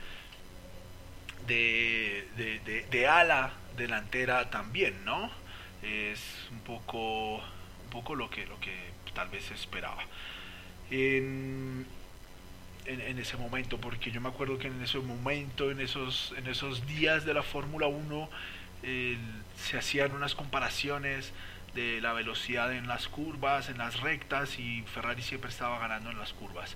de, 1.48 2.86
de, 2.90 3.08
ala 3.08 3.54
delantera 3.78 4.50
también, 4.50 5.06
¿no? 5.06 5.30
Es 5.84 6.48
un 6.52 6.60
poco, 6.62 7.36
un 7.36 7.90
poco 7.92 8.16
lo, 8.16 8.30
que, 8.30 8.48
lo 8.48 8.60
que 8.60 8.74
tal 9.14 9.30
vez 9.30 9.52
esperaba. 9.52 10.04
En, 10.90 11.86
en, 12.86 13.20
ese 13.20 13.38
momento, 13.38 13.78
porque 13.78 14.12
yo 14.12 14.22
me 14.22 14.30
acuerdo 14.30 14.58
que 14.58 14.68
en 14.68 14.82
ese 14.82 15.00
momento, 15.00 15.72
en 15.72 15.80
esos, 15.82 16.34
en 16.38 16.48
esos 16.48 16.86
días 16.88 17.26
de 17.26 17.34
la 17.34 17.44
Fórmula 17.44 17.88
1, 17.88 18.30
se 18.84 19.78
hacían 19.78 20.12
unas 20.12 20.36
comparaciones 20.36 21.32
de 21.74 22.02
la 22.02 22.14
velocidad 22.14 22.74
en 22.74 22.88
las 22.88 23.08
curvas, 23.08 23.70
en 23.70 23.78
las 23.78 24.02
rectas, 24.02 24.60
y 24.60 24.84
Ferrari 24.94 25.22
siempre 25.22 25.50
estaba 25.50 25.80
ganando 25.80 26.12
en 26.12 26.20
las 26.20 26.34
curvas. 26.34 26.76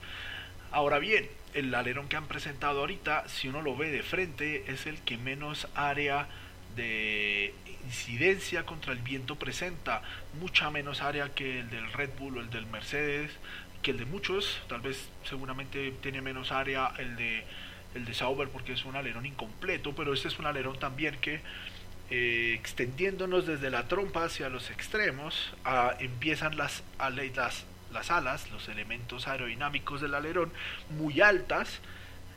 Ahora 0.72 1.00
bien, 1.00 1.30
el 1.54 1.74
alerón 1.74 2.08
que 2.08 2.17
han 2.17 2.28
presentado 2.28 2.82
ahorita, 2.82 3.28
si 3.28 3.48
uno 3.48 3.62
lo 3.62 3.76
ve 3.76 3.91
de 3.91 4.04
frente, 4.04 4.65
es 4.67 4.86
el 4.86 5.00
que 5.02 5.17
menos 5.17 5.67
área 5.76 6.28
de 6.76 7.54
incidencia 7.86 8.65
contra 8.65 8.93
el 8.93 9.00
viento 9.00 9.36
presenta, 9.36 10.02
mucha 10.39 10.70
menos 10.70 11.02
área 11.02 11.34
que 11.34 11.60
el 11.60 11.70
del 11.70 11.91
Red 11.93 12.12
Bull 12.20 12.38
o 12.38 12.41
el 12.41 12.50
del 12.50 12.65
Mercedes, 12.65 13.32
que 13.82 13.91
el 13.91 13.98
de 13.98 14.06
muchos, 14.06 14.62
tal 14.67 14.82
vez 14.82 15.10
seguramente 15.24 15.91
tiene 16.02 16.22
menos 16.22 16.52
área 16.52 16.91
el 16.98 17.15
de 17.15 17.46
el 17.96 18.06
de 18.06 18.13
Sauber 18.13 18.50
porque 18.50 18.74
es 18.74 18.86
un 18.86 18.96
alerón 18.96 19.26
incompleto, 19.26 19.96
pero 19.96 20.13
este 20.13 20.28
es 20.28 20.38
un 20.39 20.46
alerón 20.46 20.78
también 20.78 21.15
que 21.20 21.41
eh, 22.10 22.54
extendiéndonos 22.54 23.46
desde 23.46 23.70
la 23.70 23.88
trompa 23.88 24.26
hacia 24.26 24.50
los 24.50 24.70
extremos, 24.70 25.54
empiezan 26.00 26.58
las, 26.58 26.84
las, 27.00 27.65
las 27.91 28.12
alas, 28.12 28.50
los 28.52 28.70
elementos 28.70 29.28
aerodinámicos 29.28 30.02
del 30.02 30.13
alerón 30.15 30.52
muy 30.89 31.22
altas, 31.22 31.80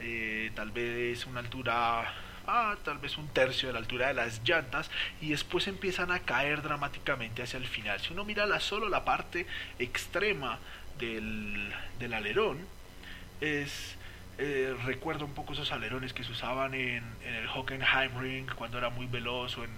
eh, 0.00 0.50
tal 0.54 0.70
vez 0.70 1.26
una 1.26 1.40
altura 1.40 2.14
ah, 2.46 2.76
tal 2.84 2.98
vez 2.98 3.16
un 3.18 3.28
tercio 3.28 3.68
de 3.68 3.74
la 3.74 3.78
altura 3.78 4.08
de 4.08 4.14
las 4.14 4.42
llantas 4.44 4.90
y 5.20 5.30
después 5.30 5.68
empiezan 5.68 6.10
a 6.10 6.20
caer 6.20 6.62
dramáticamente 6.62 7.42
hacia 7.42 7.58
el 7.58 7.66
final. 7.66 8.00
Si 8.00 8.12
uno 8.12 8.24
mira 8.24 8.46
la, 8.46 8.60
solo 8.60 8.88
la 8.88 9.04
parte 9.04 9.46
extrema 9.78 10.58
del, 10.98 11.72
del 11.98 12.14
alerón, 12.14 12.58
es, 13.40 13.96
eh, 14.40 14.74
un 15.22 15.34
poco 15.34 15.52
esos 15.52 15.70
alerones 15.70 16.14
que 16.14 16.24
se 16.24 16.32
usaban 16.32 16.74
en, 16.74 17.04
el 17.24 17.46
Hockenheimring 17.48 18.46
cuando 18.56 18.78
era 18.78 18.88
muy 18.88 19.06
veloz 19.06 19.58
o 19.58 19.64
en, 19.64 19.70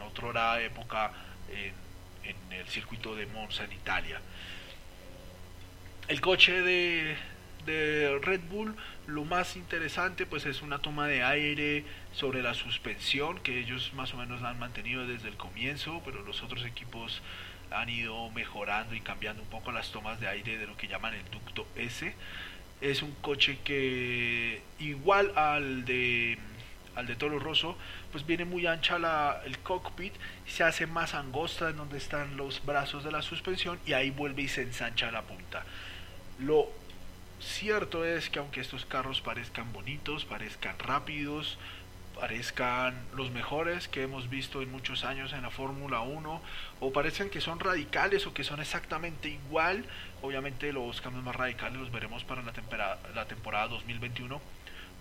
otra 0.00 0.62
época 0.62 1.12
en, 1.50 1.74
el 2.52 2.68
circuito 2.68 3.16
de 3.16 3.26
Monza 3.26 3.64
en 3.64 3.72
Italia. 3.72 4.20
El 6.06 6.20
coche 6.20 6.62
de, 6.62 7.16
Red 8.22 8.42
Bull 8.50 8.76
lo 9.06 9.24
más 9.24 9.56
interesante 9.56 10.26
pues 10.26 10.44
es 10.46 10.62
una 10.62 10.78
toma 10.78 11.08
de 11.08 11.22
aire 11.22 11.84
sobre 12.12 12.42
la 12.42 12.54
suspensión 12.54 13.40
que 13.40 13.58
ellos 13.58 13.92
más 13.94 14.12
o 14.12 14.18
menos 14.18 14.42
han 14.42 14.58
mantenido 14.58 15.06
desde 15.06 15.28
el 15.28 15.36
comienzo 15.36 16.02
pero 16.04 16.22
los 16.22 16.42
otros 16.42 16.66
equipos 16.66 17.22
han 17.74 17.88
ido 17.88 18.30
mejorando 18.30 18.94
y 18.94 19.00
cambiando 19.00 19.42
un 19.42 19.48
poco 19.48 19.72
las 19.72 19.90
tomas 19.90 20.20
de 20.20 20.28
aire 20.28 20.58
de 20.58 20.66
lo 20.66 20.76
que 20.76 20.88
llaman 20.88 21.14
el 21.14 21.24
ducto 21.30 21.66
S. 21.76 22.14
Es 22.80 23.02
un 23.02 23.12
coche 23.16 23.58
que 23.64 24.62
igual 24.78 25.32
al 25.36 25.84
de 25.84 26.38
al 26.96 27.06
de 27.06 27.16
Toro 27.16 27.40
Rosso 27.40 27.76
pues 28.12 28.24
viene 28.24 28.44
muy 28.44 28.68
ancha 28.68 29.00
la, 29.00 29.42
el 29.44 29.58
cockpit 29.58 30.14
se 30.46 30.62
hace 30.62 30.86
más 30.86 31.14
angosta 31.14 31.70
en 31.70 31.76
donde 31.76 31.98
están 31.98 32.36
los 32.36 32.64
brazos 32.64 33.02
de 33.02 33.10
la 33.10 33.20
suspensión 33.20 33.80
y 33.84 33.94
ahí 33.94 34.10
vuelve 34.10 34.42
y 34.42 34.48
se 34.48 34.62
ensancha 34.62 35.10
la 35.10 35.22
punta. 35.22 35.64
Lo 36.38 36.70
Cierto 37.40 38.04
es 38.04 38.30
que 38.30 38.38
aunque 38.38 38.60
estos 38.60 38.86
carros 38.86 39.20
parezcan 39.20 39.72
bonitos, 39.72 40.24
parezcan 40.24 40.78
rápidos, 40.78 41.58
parezcan 42.18 42.94
los 43.14 43.30
mejores 43.30 43.88
que 43.88 44.02
hemos 44.02 44.30
visto 44.30 44.62
en 44.62 44.70
muchos 44.70 45.04
años 45.04 45.32
en 45.32 45.42
la 45.42 45.50
Fórmula 45.50 46.00
1 46.00 46.42
o 46.80 46.92
parecen 46.92 47.30
que 47.30 47.40
son 47.40 47.60
radicales 47.60 48.26
o 48.26 48.34
que 48.34 48.44
son 48.44 48.60
exactamente 48.60 49.28
igual, 49.28 49.84
obviamente 50.22 50.72
los 50.72 51.00
cambios 51.00 51.24
más 51.24 51.36
radicales 51.36 51.78
los 51.78 51.90
veremos 51.90 52.24
para 52.24 52.42
la 52.42 52.52
temporada, 52.52 52.98
la 53.14 53.26
temporada 53.26 53.68
2021, 53.68 54.40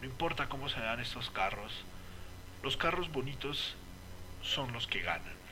no 0.02 0.06
importa 0.06 0.50
cómo 0.50 0.70
se 0.70 0.80
vean 0.80 1.00
estos 1.00 1.30
carros, 1.30 1.86
los 2.64 2.78
carros 2.78 3.12
bonitos 3.12 3.76
son 4.42 4.74
los 4.74 4.88
que 4.88 5.02
ganan. 5.02 5.44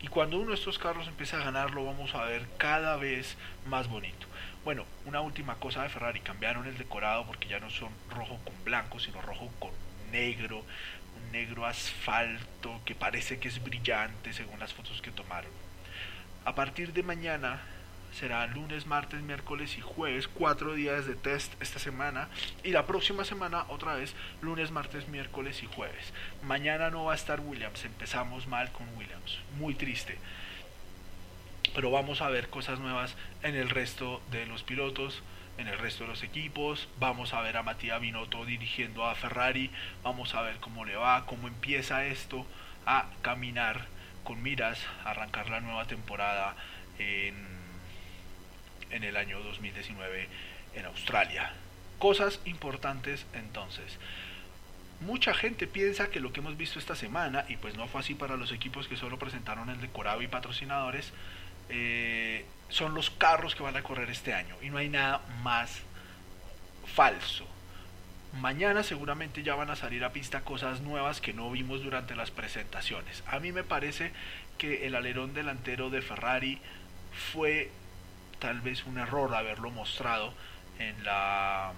Y 0.00 0.08
cuando 0.08 0.38
uno 0.38 0.50
de 0.50 0.54
estos 0.54 0.78
carros 0.78 1.08
empieza 1.08 1.38
a 1.38 1.44
ganar, 1.44 1.72
lo 1.72 1.84
vamos 1.84 2.14
a 2.14 2.24
ver 2.24 2.46
cada 2.56 2.96
vez 2.96 3.36
más 3.66 3.88
bonito. 3.88 4.26
Bueno, 4.64 4.84
una 5.06 5.20
última 5.20 5.56
cosa 5.56 5.82
de 5.82 5.88
Ferrari, 5.88 6.20
cambiaron 6.20 6.66
el 6.66 6.78
decorado 6.78 7.26
porque 7.26 7.48
ya 7.48 7.58
no 7.58 7.68
son 7.68 7.90
rojo 8.10 8.38
con 8.44 8.64
blanco, 8.64 9.00
sino 9.00 9.20
rojo 9.22 9.50
con 9.58 9.87
negro, 10.10 10.64
un 11.16 11.32
negro 11.32 11.66
asfalto 11.66 12.80
que 12.84 12.94
parece 12.94 13.38
que 13.38 13.48
es 13.48 13.62
brillante 13.62 14.32
según 14.32 14.58
las 14.58 14.72
fotos 14.72 15.02
que 15.02 15.10
tomaron. 15.10 15.50
A 16.44 16.54
partir 16.54 16.92
de 16.92 17.02
mañana 17.02 17.60
será 18.12 18.46
lunes, 18.46 18.86
martes, 18.86 19.20
miércoles 19.20 19.76
y 19.76 19.80
jueves, 19.80 20.28
cuatro 20.28 20.74
días 20.74 21.06
de 21.06 21.14
test 21.14 21.52
esta 21.60 21.78
semana 21.78 22.28
y 22.64 22.70
la 22.70 22.86
próxima 22.86 23.24
semana 23.24 23.66
otra 23.68 23.94
vez 23.94 24.14
lunes, 24.40 24.70
martes, 24.70 25.08
miércoles 25.08 25.62
y 25.62 25.66
jueves. 25.66 26.12
Mañana 26.42 26.90
no 26.90 27.04
va 27.04 27.12
a 27.12 27.16
estar 27.16 27.40
Williams, 27.40 27.84
empezamos 27.84 28.46
mal 28.46 28.72
con 28.72 28.88
Williams, 28.96 29.38
muy 29.58 29.74
triste 29.74 30.18
pero 31.74 31.90
vamos 31.90 32.20
a 32.22 32.28
ver 32.28 32.48
cosas 32.48 32.80
nuevas 32.80 33.14
en 33.42 33.54
el 33.54 33.70
resto 33.70 34.20
de 34.30 34.46
los 34.46 34.62
pilotos, 34.62 35.22
en 35.58 35.66
el 35.68 35.78
resto 35.78 36.04
de 36.04 36.10
los 36.10 36.22
equipos, 36.22 36.88
vamos 36.98 37.34
a 37.34 37.40
ver 37.40 37.56
a 37.56 37.62
Matías 37.62 38.00
Binotto 38.00 38.44
dirigiendo 38.44 39.04
a 39.04 39.14
Ferrari, 39.14 39.70
vamos 40.02 40.34
a 40.34 40.42
ver 40.42 40.56
cómo 40.58 40.84
le 40.84 40.96
va, 40.96 41.26
cómo 41.26 41.48
empieza 41.48 42.06
esto 42.06 42.46
a 42.86 43.10
caminar 43.22 43.86
con 44.22 44.42
miras 44.42 44.78
a 45.04 45.10
arrancar 45.10 45.50
la 45.50 45.60
nueva 45.60 45.84
temporada 45.86 46.54
en, 46.98 47.34
en 48.90 49.04
el 49.04 49.16
año 49.16 49.40
2019 49.40 50.28
en 50.74 50.84
Australia. 50.86 51.52
Cosas 51.98 52.40
importantes 52.44 53.26
entonces. 53.32 53.98
Mucha 55.00 55.34
gente 55.34 55.66
piensa 55.66 56.10
que 56.10 56.20
lo 56.20 56.32
que 56.32 56.40
hemos 56.40 56.56
visto 56.56 56.78
esta 56.78 56.96
semana, 56.96 57.44
y 57.48 57.56
pues 57.56 57.76
no 57.76 57.86
fue 57.88 58.00
así 58.00 58.14
para 58.14 58.36
los 58.36 58.52
equipos 58.52 58.88
que 58.88 58.96
solo 58.96 59.18
presentaron 59.18 59.70
el 59.70 59.80
decorado 59.80 60.22
y 60.22 60.28
patrocinadores, 60.28 61.12
eh, 61.68 62.44
son 62.68 62.94
los 62.94 63.10
carros 63.10 63.54
que 63.54 63.62
van 63.62 63.76
a 63.76 63.82
correr 63.82 64.10
este 64.10 64.34
año 64.34 64.56
y 64.62 64.70
no 64.70 64.78
hay 64.78 64.88
nada 64.88 65.20
más 65.42 65.80
falso. 66.94 67.46
Mañana 68.34 68.82
seguramente 68.82 69.42
ya 69.42 69.54
van 69.54 69.70
a 69.70 69.76
salir 69.76 70.04
a 70.04 70.12
pista 70.12 70.42
cosas 70.42 70.80
nuevas 70.80 71.20
que 71.20 71.32
no 71.32 71.50
vimos 71.50 71.82
durante 71.82 72.14
las 72.14 72.30
presentaciones. 72.30 73.24
A 73.26 73.40
mí 73.40 73.52
me 73.52 73.64
parece 73.64 74.12
que 74.58 74.86
el 74.86 74.94
alerón 74.94 75.32
delantero 75.32 75.88
de 75.88 76.02
Ferrari 76.02 76.60
fue 77.32 77.70
tal 78.38 78.60
vez 78.60 78.84
un 78.84 78.98
error 78.98 79.34
haberlo 79.34 79.70
mostrado 79.70 80.34
en 80.78 81.04
la 81.04 81.72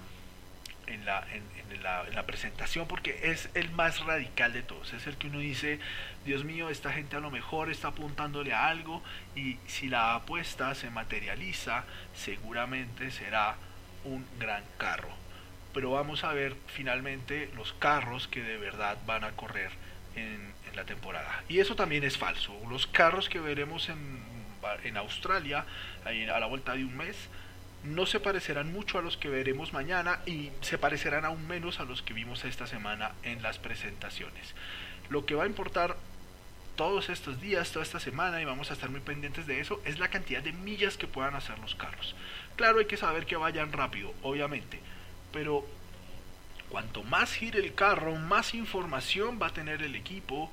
en 0.93 1.05
la, 1.05 1.25
en, 1.33 1.83
la, 1.83 2.05
en 2.07 2.15
la 2.15 2.25
presentación 2.25 2.87
porque 2.87 3.31
es 3.31 3.49
el 3.53 3.71
más 3.71 4.03
radical 4.05 4.53
de 4.53 4.63
todos. 4.63 4.93
Es 4.93 5.07
el 5.07 5.17
que 5.17 5.27
uno 5.27 5.39
dice, 5.39 5.79
Dios 6.25 6.43
mío, 6.43 6.69
esta 6.69 6.91
gente 6.91 7.15
a 7.15 7.19
lo 7.19 7.31
mejor 7.31 7.71
está 7.71 7.89
apuntándole 7.89 8.53
a 8.53 8.67
algo 8.67 9.01
y 9.35 9.57
si 9.67 9.87
la 9.87 10.15
apuesta 10.15 10.75
se 10.75 10.89
materializa, 10.89 11.85
seguramente 12.13 13.11
será 13.11 13.55
un 14.03 14.25
gran 14.39 14.63
carro. 14.77 15.09
Pero 15.73 15.91
vamos 15.91 16.23
a 16.23 16.33
ver 16.33 16.55
finalmente 16.67 17.49
los 17.55 17.73
carros 17.73 18.27
que 18.27 18.43
de 18.43 18.57
verdad 18.57 18.97
van 19.05 19.23
a 19.23 19.31
correr 19.31 19.71
en, 20.15 20.53
en 20.69 20.75
la 20.75 20.83
temporada. 20.83 21.43
Y 21.47 21.59
eso 21.59 21.75
también 21.75 22.03
es 22.03 22.17
falso. 22.17 22.53
Los 22.69 22.87
carros 22.87 23.29
que 23.29 23.39
veremos 23.39 23.87
en, 23.89 24.19
en 24.83 24.97
Australia 24.97 25.65
a 26.05 26.39
la 26.39 26.45
vuelta 26.47 26.73
de 26.73 26.83
un 26.83 26.95
mes 26.97 27.15
no 27.83 28.05
se 28.05 28.19
parecerán 28.19 28.71
mucho 28.71 28.99
a 28.99 29.01
los 29.01 29.17
que 29.17 29.29
veremos 29.29 29.73
mañana 29.73 30.19
y 30.25 30.51
se 30.61 30.77
parecerán 30.77 31.25
aún 31.25 31.47
menos 31.47 31.79
a 31.79 31.85
los 31.85 32.01
que 32.01 32.13
vimos 32.13 32.45
esta 32.45 32.67
semana 32.67 33.13
en 33.23 33.41
las 33.41 33.57
presentaciones. 33.57 34.53
Lo 35.09 35.25
que 35.25 35.35
va 35.35 35.43
a 35.43 35.47
importar 35.47 35.97
todos 36.75 37.09
estos 37.09 37.41
días, 37.41 37.71
toda 37.71 37.83
esta 37.83 37.99
semana, 37.99 38.41
y 38.41 38.45
vamos 38.45 38.69
a 38.69 38.73
estar 38.73 38.89
muy 38.89 39.01
pendientes 39.01 39.45
de 39.47 39.59
eso, 39.59 39.81
es 39.85 39.99
la 39.99 40.09
cantidad 40.09 40.41
de 40.41 40.53
millas 40.53 40.97
que 40.97 41.07
puedan 41.07 41.35
hacer 41.35 41.59
los 41.59 41.75
carros. 41.75 42.15
Claro, 42.55 42.79
hay 42.79 42.85
que 42.85 42.97
saber 42.97 43.25
que 43.25 43.35
vayan 43.35 43.71
rápido, 43.71 44.13
obviamente, 44.21 44.79
pero 45.33 45.65
cuanto 46.69 47.03
más 47.03 47.33
gire 47.33 47.59
el 47.59 47.73
carro, 47.73 48.15
más 48.15 48.53
información 48.53 49.39
va 49.41 49.47
a 49.47 49.53
tener 49.53 49.81
el 49.81 49.95
equipo, 49.95 50.51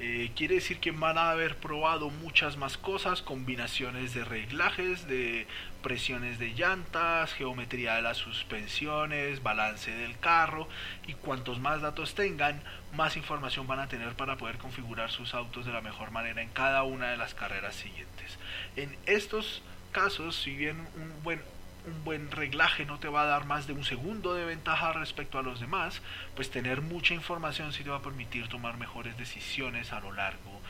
eh, 0.00 0.30
quiere 0.36 0.56
decir 0.56 0.78
que 0.78 0.92
van 0.92 1.18
a 1.18 1.30
haber 1.30 1.56
probado 1.56 2.08
muchas 2.08 2.56
más 2.56 2.78
cosas, 2.78 3.20
combinaciones 3.20 4.14
de 4.14 4.24
reglajes, 4.24 5.08
de 5.08 5.46
presiones 5.82 6.38
de 6.38 6.50
llantas, 6.50 7.32
geometría 7.34 7.96
de 7.96 8.02
las 8.02 8.16
suspensiones, 8.16 9.42
balance 9.42 9.90
del 9.90 10.16
carro 10.18 10.68
y 11.06 11.14
cuantos 11.14 11.58
más 11.58 11.80
datos 11.80 12.14
tengan, 12.14 12.62
más 12.92 13.16
información 13.16 13.66
van 13.66 13.80
a 13.80 13.88
tener 13.88 14.14
para 14.14 14.36
poder 14.36 14.58
configurar 14.58 15.10
sus 15.10 15.34
autos 15.34 15.66
de 15.66 15.72
la 15.72 15.80
mejor 15.80 16.12
manera 16.12 16.42
en 16.42 16.50
cada 16.50 16.84
una 16.84 17.10
de 17.10 17.16
las 17.16 17.34
carreras 17.34 17.74
siguientes. 17.74 18.38
En 18.76 18.96
estos 19.06 19.62
casos, 19.90 20.36
si 20.36 20.54
bien 20.54 20.76
un 20.96 21.22
buen 21.24 21.42
un 21.88 22.04
buen 22.04 22.30
reglaje 22.30 22.86
no 22.86 22.98
te 22.98 23.08
va 23.08 23.22
a 23.22 23.26
dar 23.26 23.44
más 23.44 23.66
de 23.66 23.72
un 23.72 23.84
segundo 23.84 24.34
de 24.34 24.44
ventaja 24.44 24.92
respecto 24.92 25.38
a 25.38 25.42
los 25.42 25.60
demás, 25.60 26.00
pues 26.36 26.50
tener 26.50 26.80
mucha 26.80 27.14
información 27.14 27.72
sí 27.72 27.84
te 27.84 27.90
va 27.90 27.96
a 27.96 28.02
permitir 28.02 28.48
tomar 28.48 28.76
mejores 28.76 29.16
decisiones 29.18 29.92
a 29.92 30.00
lo 30.00 30.12
largo 30.12 30.60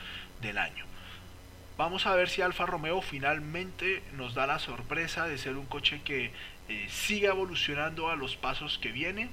del 0.41 0.57
año. 0.57 0.85
Vamos 1.77 2.05
a 2.07 2.15
ver 2.15 2.27
si 2.27 2.41
Alfa 2.41 2.65
Romeo 2.65 3.01
finalmente 3.01 4.03
nos 4.13 4.33
da 4.33 4.45
la 4.45 4.59
sorpresa 4.59 5.27
de 5.27 5.37
ser 5.37 5.55
un 5.55 5.65
coche 5.65 6.01
que 6.03 6.33
eh, 6.67 6.87
siga 6.89 7.29
evolucionando 7.29 8.09
a 8.09 8.15
los 8.15 8.35
pasos 8.35 8.77
que 8.79 8.91
viene. 8.91 9.29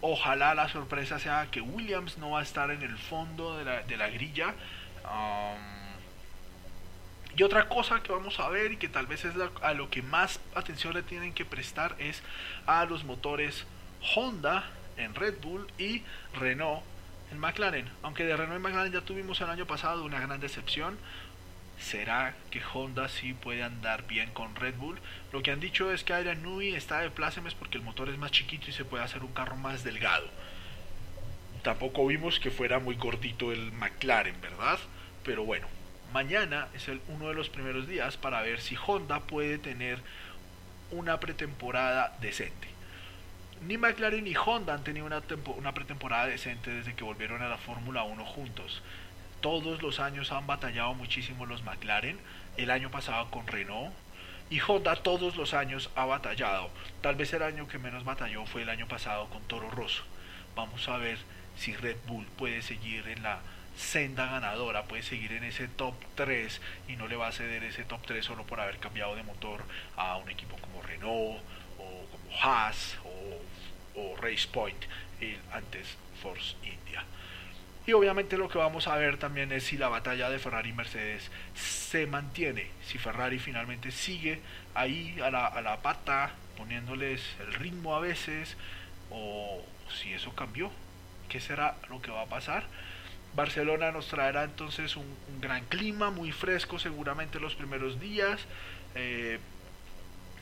Ojalá 0.00 0.54
la 0.54 0.68
sorpresa 0.68 1.18
sea 1.18 1.48
que 1.50 1.60
Williams 1.60 2.16
no 2.16 2.30
va 2.30 2.40
a 2.40 2.42
estar 2.42 2.70
en 2.70 2.82
el 2.82 2.96
fondo 2.96 3.58
de 3.58 3.64
la, 3.66 3.82
de 3.82 3.96
la 3.98 4.08
grilla. 4.08 4.54
Y 7.36 7.42
otra 7.42 7.68
cosa 7.68 8.02
que 8.02 8.12
vamos 8.12 8.40
a 8.40 8.48
ver 8.48 8.72
y 8.72 8.76
que 8.76 8.88
tal 8.88 9.06
vez 9.06 9.24
es 9.24 9.34
a 9.62 9.74
lo 9.74 9.90
que 9.90 10.02
más 10.02 10.40
atención 10.54 10.94
le 10.94 11.02
tienen 11.02 11.32
que 11.32 11.44
prestar 11.44 11.94
es 11.98 12.22
a 12.66 12.84
los 12.84 13.04
motores 13.04 13.66
Honda 14.14 14.68
en 14.96 15.14
Red 15.14 15.36
Bull 15.40 15.66
y 15.78 16.02
Renault 16.34 16.82
en 17.30 17.38
McLaren. 17.38 17.88
Aunque 18.02 18.24
de 18.24 18.36
Renault 18.36 18.60
y 18.60 18.62
McLaren 18.62 18.92
ya 18.92 19.00
tuvimos 19.02 19.40
el 19.40 19.50
año 19.50 19.66
pasado 19.66 20.04
una 20.04 20.20
gran 20.20 20.40
decepción. 20.40 20.98
¿Será 21.78 22.34
que 22.50 22.60
Honda 22.74 23.08
sí 23.08 23.32
puede 23.32 23.62
andar 23.62 24.06
bien 24.06 24.30
con 24.32 24.54
Red 24.54 24.74
Bull? 24.74 24.98
Lo 25.32 25.42
que 25.42 25.50
han 25.50 25.60
dicho 25.60 25.90
es 25.92 26.04
que 26.04 26.12
Adrian 26.12 26.42
Nui 26.42 26.74
está 26.74 27.00
de 27.00 27.10
plácemes 27.10 27.54
porque 27.54 27.78
el 27.78 27.84
motor 27.84 28.10
es 28.10 28.18
más 28.18 28.32
chiquito 28.32 28.68
y 28.68 28.72
se 28.72 28.84
puede 28.84 29.02
hacer 29.02 29.22
un 29.22 29.32
carro 29.32 29.56
más 29.56 29.82
delgado. 29.82 30.26
Tampoco 31.62 32.06
vimos 32.06 32.38
que 32.38 32.50
fuera 32.50 32.80
muy 32.80 32.96
gordito 32.96 33.50
el 33.50 33.72
McLaren, 33.72 34.38
¿verdad? 34.42 34.78
Pero 35.24 35.44
bueno, 35.44 35.68
mañana 36.12 36.68
es 36.74 36.88
uno 37.08 37.28
de 37.28 37.34
los 37.34 37.48
primeros 37.48 37.86
días 37.86 38.16
para 38.16 38.42
ver 38.42 38.60
si 38.60 38.76
Honda 38.76 39.20
puede 39.20 39.58
tener 39.58 40.00
una 40.90 41.20
pretemporada 41.20 42.16
decente. 42.20 42.68
Ni 43.66 43.76
McLaren 43.76 44.24
ni 44.24 44.34
Honda 44.34 44.74
han 44.74 44.84
tenido 44.84 45.06
una, 45.06 45.22
una 45.56 45.74
pretemporada 45.74 46.26
decente 46.26 46.70
desde 46.70 46.94
que 46.94 47.04
volvieron 47.04 47.42
a 47.42 47.48
la 47.48 47.58
Fórmula 47.58 48.02
1 48.04 48.24
juntos. 48.24 48.82
Todos 49.40 49.82
los 49.82 50.00
años 50.00 50.32
han 50.32 50.46
batallado 50.46 50.94
muchísimo 50.94 51.46
los 51.46 51.62
McLaren, 51.62 52.18
el 52.56 52.70
año 52.70 52.90
pasado 52.90 53.30
con 53.30 53.46
Renault, 53.46 53.92
y 54.50 54.60
Honda 54.60 54.96
todos 54.96 55.36
los 55.36 55.54
años 55.54 55.90
ha 55.94 56.06
batallado. 56.06 56.70
Tal 57.02 57.14
vez 57.14 57.32
el 57.32 57.42
año 57.42 57.68
que 57.68 57.78
menos 57.78 58.04
batalló 58.04 58.44
fue 58.46 58.62
el 58.62 58.68
año 58.68 58.88
pasado 58.88 59.28
con 59.28 59.42
Toro 59.44 59.70
Rosso. 59.70 60.02
Vamos 60.56 60.88
a 60.88 60.96
ver 60.96 61.18
si 61.56 61.74
Red 61.74 61.96
Bull 62.06 62.26
puede 62.36 62.62
seguir 62.62 63.06
en 63.08 63.22
la 63.22 63.40
senda 63.80 64.26
ganadora, 64.26 64.84
puede 64.84 65.02
seguir 65.02 65.32
en 65.32 65.44
ese 65.44 65.66
top 65.66 65.94
3 66.14 66.60
y 66.88 66.96
no 66.96 67.08
le 67.08 67.16
va 67.16 67.28
a 67.28 67.32
ceder 67.32 67.64
ese 67.64 67.84
top 67.84 68.06
3 68.06 68.24
solo 68.24 68.44
por 68.44 68.60
haber 68.60 68.78
cambiado 68.78 69.16
de 69.16 69.22
motor 69.22 69.62
a 69.96 70.16
un 70.16 70.28
equipo 70.30 70.56
como 70.58 70.82
Renault 70.82 71.40
o 71.78 72.06
como 72.10 72.42
Haas 72.42 72.98
o 73.04 73.40
o 73.94 74.16
Race 74.16 74.48
Point 74.50 74.82
y 75.20 75.36
antes 75.52 75.96
Force 76.22 76.56
India. 76.62 77.04
Y 77.86 77.92
obviamente 77.92 78.36
lo 78.36 78.48
que 78.48 78.58
vamos 78.58 78.86
a 78.86 78.96
ver 78.96 79.16
también 79.16 79.52
es 79.52 79.64
si 79.64 79.76
la 79.76 79.88
batalla 79.88 80.30
de 80.30 80.38
Ferrari 80.38 80.70
y 80.70 80.72
Mercedes 80.72 81.30
se 81.54 82.06
mantiene, 82.06 82.68
si 82.84 82.98
Ferrari 82.98 83.38
finalmente 83.38 83.90
sigue 83.90 84.40
ahí 84.74 85.18
a 85.20 85.30
la, 85.30 85.46
a 85.46 85.60
la 85.62 85.78
pata, 85.78 86.32
poniéndoles 86.56 87.22
el 87.40 87.54
ritmo 87.54 87.96
a 87.96 88.00
veces, 88.00 88.56
o 89.10 89.64
si 89.92 90.12
eso 90.12 90.34
cambió, 90.34 90.70
¿qué 91.28 91.40
será 91.40 91.76
lo 91.88 92.00
que 92.00 92.10
va 92.10 92.22
a 92.22 92.26
pasar? 92.26 92.64
Barcelona 93.34 93.92
nos 93.92 94.08
traerá 94.08 94.44
entonces 94.44 94.96
un, 94.96 95.06
gran 95.40 95.64
clima, 95.66 96.10
muy 96.10 96.32
fresco 96.32 96.78
seguramente 96.78 97.40
los 97.40 97.54
primeros 97.54 98.00
días. 98.00 98.40
Eh, 98.94 99.38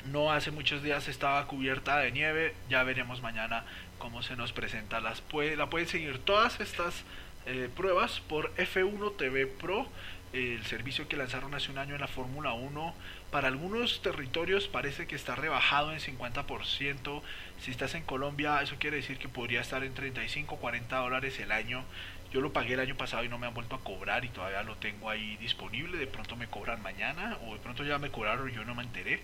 no 0.06 0.32
hace 0.32 0.50
muchos 0.50 0.82
días 0.82 1.08
estaba 1.08 1.46
cubierta 1.46 1.98
de 1.98 2.12
nieve, 2.12 2.54
ya 2.68 2.82
veremos 2.82 3.20
mañana 3.20 3.64
cómo 3.98 4.22
se 4.22 4.36
nos 4.36 4.52
presenta. 4.52 5.00
Las 5.00 5.22
la 5.56 5.70
pueden 5.70 5.88
seguir 5.88 6.18
todas 6.18 6.60
estas 6.60 7.04
eh, 7.46 7.68
pruebas 7.74 8.20
por 8.20 8.54
F1 8.56 9.16
TV 9.16 9.46
Pro, 9.46 9.86
el 10.32 10.64
servicio 10.66 11.08
que 11.08 11.16
lanzaron 11.16 11.54
hace 11.54 11.70
un 11.70 11.78
año 11.78 11.94
en 11.94 12.00
la 12.00 12.08
Fórmula 12.08 12.52
1. 12.52 12.94
Para 13.30 13.48
algunos 13.48 14.02
territorios 14.02 14.68
parece 14.68 15.06
que 15.06 15.16
está 15.16 15.34
rebajado 15.34 15.92
en 15.92 16.00
50%. 16.00 17.22
Si 17.60 17.70
estás 17.70 17.94
en 17.94 18.02
Colombia, 18.02 18.60
eso 18.62 18.76
quiere 18.78 18.96
decir 18.98 19.18
que 19.18 19.28
podría 19.28 19.60
estar 19.60 19.82
en 19.84 19.94
35 19.94 20.56
40 20.56 20.96
dólares 20.96 21.38
el 21.40 21.52
año. 21.52 21.84
Yo 22.32 22.40
lo 22.40 22.52
pagué 22.52 22.74
el 22.74 22.80
año 22.80 22.96
pasado 22.96 23.24
y 23.24 23.28
no 23.28 23.38
me 23.38 23.46
han 23.46 23.54
vuelto 23.54 23.76
a 23.76 23.80
cobrar 23.80 24.24
y 24.24 24.28
todavía 24.28 24.62
lo 24.62 24.76
tengo 24.76 25.08
ahí 25.08 25.36
disponible. 25.38 25.96
De 25.96 26.06
pronto 26.06 26.36
me 26.36 26.46
cobran 26.46 26.82
mañana 26.82 27.38
o 27.46 27.54
de 27.54 27.60
pronto 27.60 27.84
ya 27.84 27.98
me 27.98 28.10
cobraron 28.10 28.50
y 28.50 28.54
yo 28.54 28.64
no 28.64 28.74
me 28.74 28.82
enteré. 28.82 29.22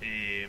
Eh, 0.00 0.48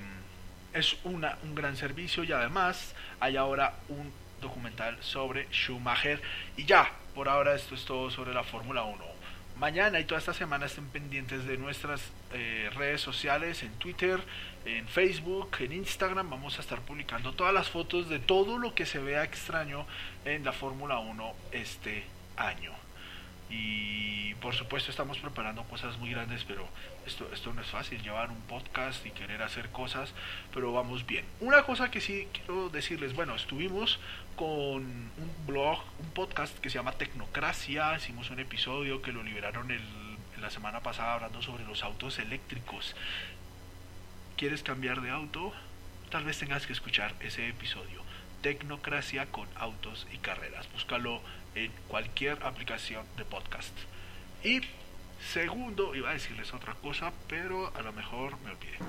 es 0.73 0.97
una, 1.03 1.37
un 1.43 1.53
gran 1.53 1.75
servicio 1.75 2.23
y 2.23 2.31
además 2.31 2.95
hay 3.19 3.37
ahora 3.37 3.75
un 3.89 4.11
documental 4.41 4.97
sobre 5.01 5.47
Schumacher. 5.51 6.21
Y 6.57 6.65
ya, 6.65 6.91
por 7.13 7.29
ahora 7.29 7.53
esto 7.53 7.75
es 7.75 7.85
todo 7.85 8.09
sobre 8.09 8.33
la 8.33 8.43
Fórmula 8.43 8.83
1. 8.83 9.10
Mañana 9.57 9.99
y 9.99 10.05
toda 10.05 10.19
esta 10.19 10.33
semana 10.33 10.65
estén 10.65 10.87
pendientes 10.87 11.45
de 11.45 11.57
nuestras 11.57 12.01
eh, 12.33 12.69
redes 12.73 13.01
sociales, 13.01 13.61
en 13.63 13.71
Twitter, 13.73 14.19
en 14.65 14.87
Facebook, 14.87 15.57
en 15.59 15.73
Instagram. 15.73 16.29
Vamos 16.29 16.57
a 16.57 16.61
estar 16.61 16.81
publicando 16.81 17.33
todas 17.33 17.53
las 17.53 17.69
fotos 17.69 18.09
de 18.09 18.19
todo 18.19 18.57
lo 18.57 18.73
que 18.73 18.85
se 18.85 18.99
vea 18.99 19.23
extraño 19.23 19.85
en 20.25 20.43
la 20.43 20.51
Fórmula 20.51 20.99
1 20.99 21.33
este 21.51 22.03
año. 22.37 22.71
Y 23.49 24.33
por 24.35 24.55
supuesto 24.55 24.89
estamos 24.89 25.19
preparando 25.19 25.63
cosas 25.63 25.97
muy 25.99 26.09
grandes, 26.09 26.43
pero 26.45 26.67
esto, 27.05 27.29
esto 27.33 27.53
no 27.53 27.61
es 27.61 27.67
fácil, 27.67 28.01
llevar 28.01 28.31
un 28.31 28.41
podcast 28.41 29.05
y 29.05 29.11
querer 29.11 29.43
hacer 29.43 29.69
cosas, 29.69 30.13
pero 30.53 30.71
vamos 30.71 31.05
bien. 31.05 31.25
Una 31.41 31.63
cosa 31.63 31.91
que 31.91 32.01
sí 32.01 32.27
quiero 32.33 32.69
decirles, 32.69 33.13
bueno, 33.13 33.35
estuvimos 33.35 33.99
con 34.35 34.83
un 34.83 35.31
blog, 35.45 35.79
un 35.99 36.09
podcast 36.11 36.57
que 36.59 36.69
se 36.69 36.75
llama 36.75 36.93
Tecnocracia, 36.93 37.95
hicimos 37.95 38.29
un 38.29 38.39
episodio 38.39 39.01
que 39.01 39.11
lo 39.11 39.23
liberaron 39.23 39.71
el, 39.71 39.81
la 40.41 40.49
semana 40.49 40.81
pasada 40.81 41.13
hablando 41.13 41.41
sobre 41.41 41.63
los 41.65 41.83
autos 41.83 42.19
eléctricos. 42.19 42.95
¿Quieres 44.37 44.63
cambiar 44.63 45.01
de 45.01 45.11
auto? 45.11 45.53
Tal 46.09 46.23
vez 46.23 46.39
tengas 46.39 46.65
que 46.65 46.73
escuchar 46.73 47.13
ese 47.19 47.47
episodio. 47.47 48.01
Tecnocracia 48.41 49.27
con 49.27 49.47
autos 49.55 50.07
y 50.11 50.17
carreras. 50.17 50.67
Búscalo 50.73 51.21
en 51.55 51.71
cualquier 51.87 52.43
aplicación 52.43 53.05
de 53.17 53.25
podcast. 53.25 53.77
Y 54.43 54.61
segundo, 55.31 55.93
iba 55.93 56.09
a 56.09 56.13
decirles 56.13 56.53
otra 56.53 56.73
cosa, 56.75 57.13
pero 57.27 57.71
a 57.75 57.81
lo 57.81 57.93
mejor 57.93 58.37
me 58.41 58.51
olvidé. 58.51 58.79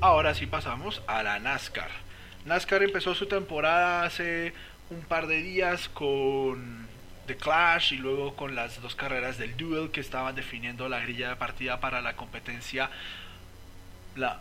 Ahora 0.00 0.32
sí 0.32 0.46
pasamos 0.46 1.02
a 1.08 1.24
la 1.24 1.40
NASCAR. 1.40 1.90
NASCAR 2.44 2.84
empezó 2.84 3.16
su 3.16 3.26
temporada 3.26 4.04
hace 4.04 4.52
un 4.90 5.00
par 5.00 5.26
de 5.26 5.42
días 5.42 5.88
con 5.88 6.86
The 7.26 7.36
Clash 7.36 7.94
y 7.94 7.96
luego 7.96 8.36
con 8.36 8.54
las 8.54 8.80
dos 8.80 8.94
carreras 8.94 9.38
del 9.38 9.56
Duel 9.56 9.90
que 9.90 10.00
estaban 10.00 10.36
definiendo 10.36 10.88
la 10.88 11.00
grilla 11.00 11.30
de 11.30 11.36
partida 11.36 11.80
para 11.80 12.00
la 12.00 12.14
competencia 12.14 12.90
la 14.14 14.40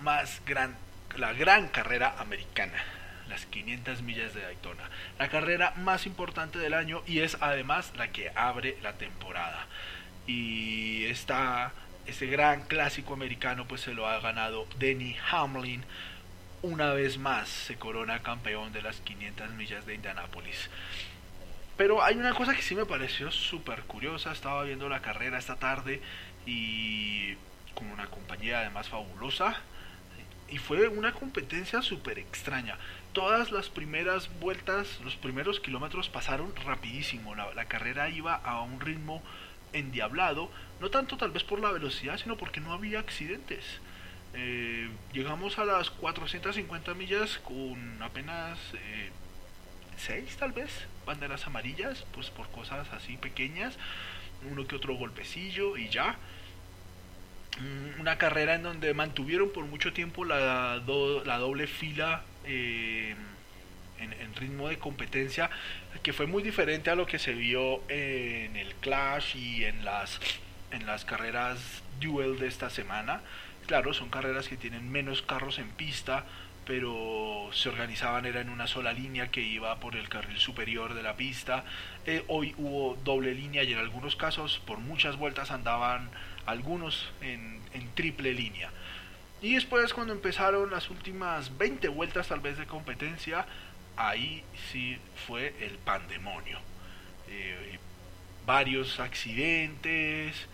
más 0.00 0.40
gran, 0.46 0.74
la 1.18 1.34
gran 1.34 1.68
carrera 1.68 2.14
americana, 2.18 2.82
las 3.28 3.44
500 3.44 4.00
millas 4.00 4.32
de 4.32 4.40
Daytona, 4.40 4.88
la 5.18 5.28
carrera 5.28 5.74
más 5.76 6.06
importante 6.06 6.58
del 6.58 6.72
año 6.72 7.02
y 7.06 7.18
es 7.18 7.36
además 7.40 7.92
la 7.96 8.08
que 8.08 8.32
abre 8.34 8.78
la 8.82 8.94
temporada. 8.94 9.66
Y 10.26 11.04
esta, 11.04 11.72
este 12.06 12.26
gran 12.26 12.62
clásico 12.62 13.14
americano 13.14 13.66
pues 13.66 13.82
se 13.82 13.94
lo 13.94 14.06
ha 14.06 14.20
ganado 14.20 14.66
Denny 14.78 15.16
Hamlin. 15.30 15.84
Una 16.62 16.92
vez 16.92 17.18
más 17.18 17.48
se 17.48 17.76
corona 17.76 18.22
campeón 18.22 18.72
de 18.72 18.82
las 18.82 19.00
500 19.00 19.50
millas 19.52 19.86
de 19.86 19.94
Indianápolis. 19.94 20.70
Pero 21.76 22.02
hay 22.02 22.16
una 22.16 22.34
cosa 22.34 22.54
que 22.54 22.62
sí 22.62 22.74
me 22.74 22.86
pareció 22.86 23.30
súper 23.30 23.82
curiosa. 23.82 24.32
Estaba 24.32 24.62
viendo 24.64 24.88
la 24.88 25.00
carrera 25.00 25.38
esta 25.38 25.56
tarde 25.56 26.00
y 26.46 27.34
con 27.74 27.88
una 27.90 28.06
compañía 28.06 28.60
además 28.60 28.88
fabulosa 28.88 29.60
y 30.48 30.58
fue 30.58 30.86
una 30.88 31.12
competencia 31.12 31.82
súper 31.82 32.18
extraña. 32.18 32.78
Todas 33.12 33.50
las 33.50 33.68
primeras 33.68 34.28
vueltas, 34.40 35.00
los 35.02 35.16
primeros 35.16 35.60
kilómetros 35.60 36.08
pasaron 36.08 36.54
rapidísimo. 36.64 37.34
La, 37.34 37.64
carrera 37.64 38.08
iba 38.08 38.34
a 38.34 38.60
un 38.62 38.80
ritmo 38.80 39.22
endiablado, 39.74 40.50
no 40.80 40.90
tanto 40.90 41.16
tal 41.16 41.30
vez 41.30 41.44
por 41.44 41.60
la 41.60 41.70
velocidad, 41.70 42.18
sino 42.18 42.36
porque 42.36 42.60
no 42.60 42.72
había 42.72 43.00
accidentes. 43.00 43.64
Eh, 44.34 44.88
llegamos 45.12 45.58
a 45.58 45.64
las 45.64 45.90
450 45.90 46.94
millas 46.94 47.38
con 47.38 48.02
apenas 48.02 48.58
6 49.96 50.08
eh, 50.08 50.36
tal 50.38 50.52
vez 50.52 50.86
banderas 51.06 51.46
amarillas, 51.46 52.04
pues 52.12 52.30
por 52.30 52.48
cosas 52.50 52.88
así 52.92 53.16
pequeñas, 53.16 53.76
uno 54.50 54.66
que 54.66 54.76
otro 54.76 54.94
golpecillo 54.94 55.76
y 55.76 55.88
ya. 55.88 56.16
Mm, 57.60 58.00
una 58.00 58.18
carrera 58.18 58.54
en 58.56 58.64
donde 58.64 58.94
mantuvieron 58.94 59.50
por 59.52 59.64
mucho 59.66 59.92
tiempo 59.92 60.24
la, 60.24 60.80
doble 60.80 61.66
fila 61.68 62.24
eh, 62.44 63.14
en, 63.98 64.34
ritmo 64.34 64.68
de 64.68 64.78
competencia 64.78 65.48
que 66.04 66.12
fue 66.12 66.26
muy 66.26 66.42
diferente 66.42 66.90
a 66.90 66.94
lo 66.94 67.06
que 67.06 67.18
se 67.18 67.32
vio 67.32 67.80
en 67.88 68.56
el 68.56 68.74
Clash 68.76 69.36
y 69.36 69.64
en 69.64 69.84
las 69.84 70.20
en 70.70 70.86
las 70.86 71.04
carreras 71.04 71.82
duel 71.98 72.38
de 72.38 72.46
esta 72.46 72.68
semana 72.68 73.22
claro 73.66 73.94
son 73.94 74.10
carreras 74.10 74.46
que 74.46 74.58
tienen 74.58 74.92
menos 74.92 75.22
carros 75.22 75.58
en 75.58 75.70
pista 75.70 76.26
pero 76.66 77.48
se 77.52 77.70
organizaban 77.70 78.26
era 78.26 78.42
en 78.42 78.50
una 78.50 78.66
sola 78.66 78.92
línea 78.92 79.30
que 79.30 79.40
iba 79.40 79.80
por 79.80 79.96
el 79.96 80.08
carril 80.08 80.38
superior 80.38 80.94
de 80.94 81.02
la 81.02 81.14
pista. 81.14 81.64
Eh, 82.06 82.24
hoy 82.28 82.54
hubo 82.56 82.96
doble 83.04 83.34
línea 83.34 83.62
y 83.64 83.72
en 83.74 83.78
algunos 83.78 84.16
casos 84.16 84.62
por 84.66 84.78
muchas 84.78 85.16
vueltas 85.18 85.50
andaban 85.50 86.08
algunos 86.46 87.12
en, 87.20 87.60
en 87.74 87.94
triple 87.94 88.32
línea. 88.32 88.70
Y 89.42 89.56
después 89.56 89.92
cuando 89.92 90.14
empezaron 90.14 90.70
las 90.70 90.88
últimas 90.88 91.58
20 91.58 91.88
vueltas 91.88 92.28
tal 92.28 92.40
vez 92.40 92.56
de 92.56 92.64
competencia, 92.64 93.44
ahí 93.96 94.44
sí 94.70 94.98
fue 95.26 95.54
el 95.60 95.78
pandemonio. 95.78 96.58
Eh, 97.28 97.78
varios 98.46 99.00
accidentes, 99.00 100.46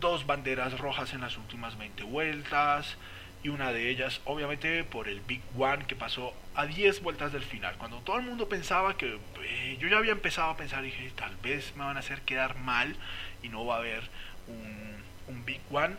dos 0.00 0.26
banderas 0.26 0.78
rojas 0.78 1.12
en 1.14 1.20
las 1.20 1.36
últimas 1.36 1.78
20 1.78 2.02
vueltas 2.04 2.96
y 3.42 3.48
una 3.48 3.72
de 3.72 3.88
ellas 3.88 4.20
obviamente 4.24 4.84
por 4.84 5.08
el 5.08 5.20
Big 5.20 5.40
One 5.56 5.86
que 5.86 5.94
pasó 5.94 6.34
a 6.54 6.66
10 6.66 7.02
vueltas 7.02 7.32
del 7.32 7.42
final. 7.42 7.76
Cuando 7.78 7.98
todo 8.00 8.16
el 8.18 8.24
mundo 8.24 8.48
pensaba 8.48 8.96
que 8.96 9.18
eh, 9.42 9.76
yo 9.80 9.88
ya 9.88 9.98
había 9.98 10.12
empezado 10.12 10.50
a 10.50 10.56
pensar, 10.56 10.82
dije, 10.82 11.10
tal 11.14 11.36
vez 11.36 11.74
me 11.76 11.84
van 11.84 11.96
a 11.96 12.00
hacer 12.00 12.22
quedar 12.22 12.56
mal 12.56 12.96
y 13.42 13.48
no 13.48 13.64
va 13.64 13.76
a 13.76 13.78
haber 13.78 14.02
un, 14.48 15.34
un 15.34 15.44
Big 15.44 15.60
One, 15.70 15.94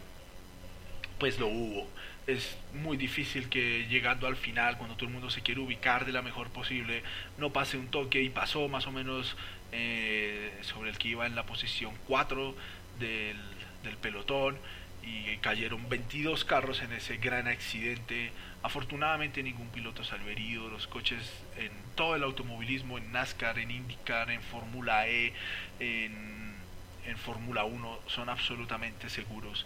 pues 1.17 1.39
lo 1.39 1.47
hubo 1.47 1.87
es 2.33 2.57
muy 2.73 2.97
difícil 2.97 3.49
que 3.49 3.87
llegando 3.87 4.27
al 4.27 4.35
final, 4.35 4.77
cuando 4.77 4.95
todo 4.95 5.05
el 5.07 5.13
mundo 5.13 5.29
se 5.29 5.41
quiere 5.41 5.61
ubicar 5.61 6.05
de 6.05 6.11
la 6.11 6.21
mejor 6.21 6.49
posible, 6.49 7.03
no 7.37 7.51
pase 7.51 7.77
un 7.77 7.87
toque 7.87 8.21
y 8.21 8.29
pasó 8.29 8.67
más 8.67 8.87
o 8.87 8.91
menos 8.91 9.35
eh, 9.71 10.51
sobre 10.61 10.89
el 10.89 10.97
que 10.97 11.09
iba 11.09 11.25
en 11.25 11.35
la 11.35 11.43
posición 11.43 11.93
4 12.07 12.55
del, 12.99 13.37
del 13.83 13.97
pelotón 13.97 14.57
y 15.03 15.37
cayeron 15.37 15.87
22 15.89 16.45
carros 16.45 16.81
en 16.81 16.91
ese 16.93 17.17
gran 17.17 17.47
accidente. 17.47 18.31
Afortunadamente 18.61 19.41
ningún 19.41 19.69
piloto 19.69 20.03
salió 20.03 20.27
herido, 20.27 20.69
los 20.69 20.87
coches 20.87 21.19
en 21.57 21.71
todo 21.95 22.15
el 22.15 22.23
automovilismo, 22.23 22.97
en 22.97 23.11
NASCAR, 23.11 23.59
en 23.59 23.71
IndyCar, 23.71 24.29
en 24.31 24.41
Fórmula 24.41 25.07
E, 25.07 25.33
en, 25.79 26.53
en 27.05 27.17
Fórmula 27.17 27.63
1 27.63 27.99
son 28.07 28.29
absolutamente 28.29 29.09
seguros. 29.09 29.65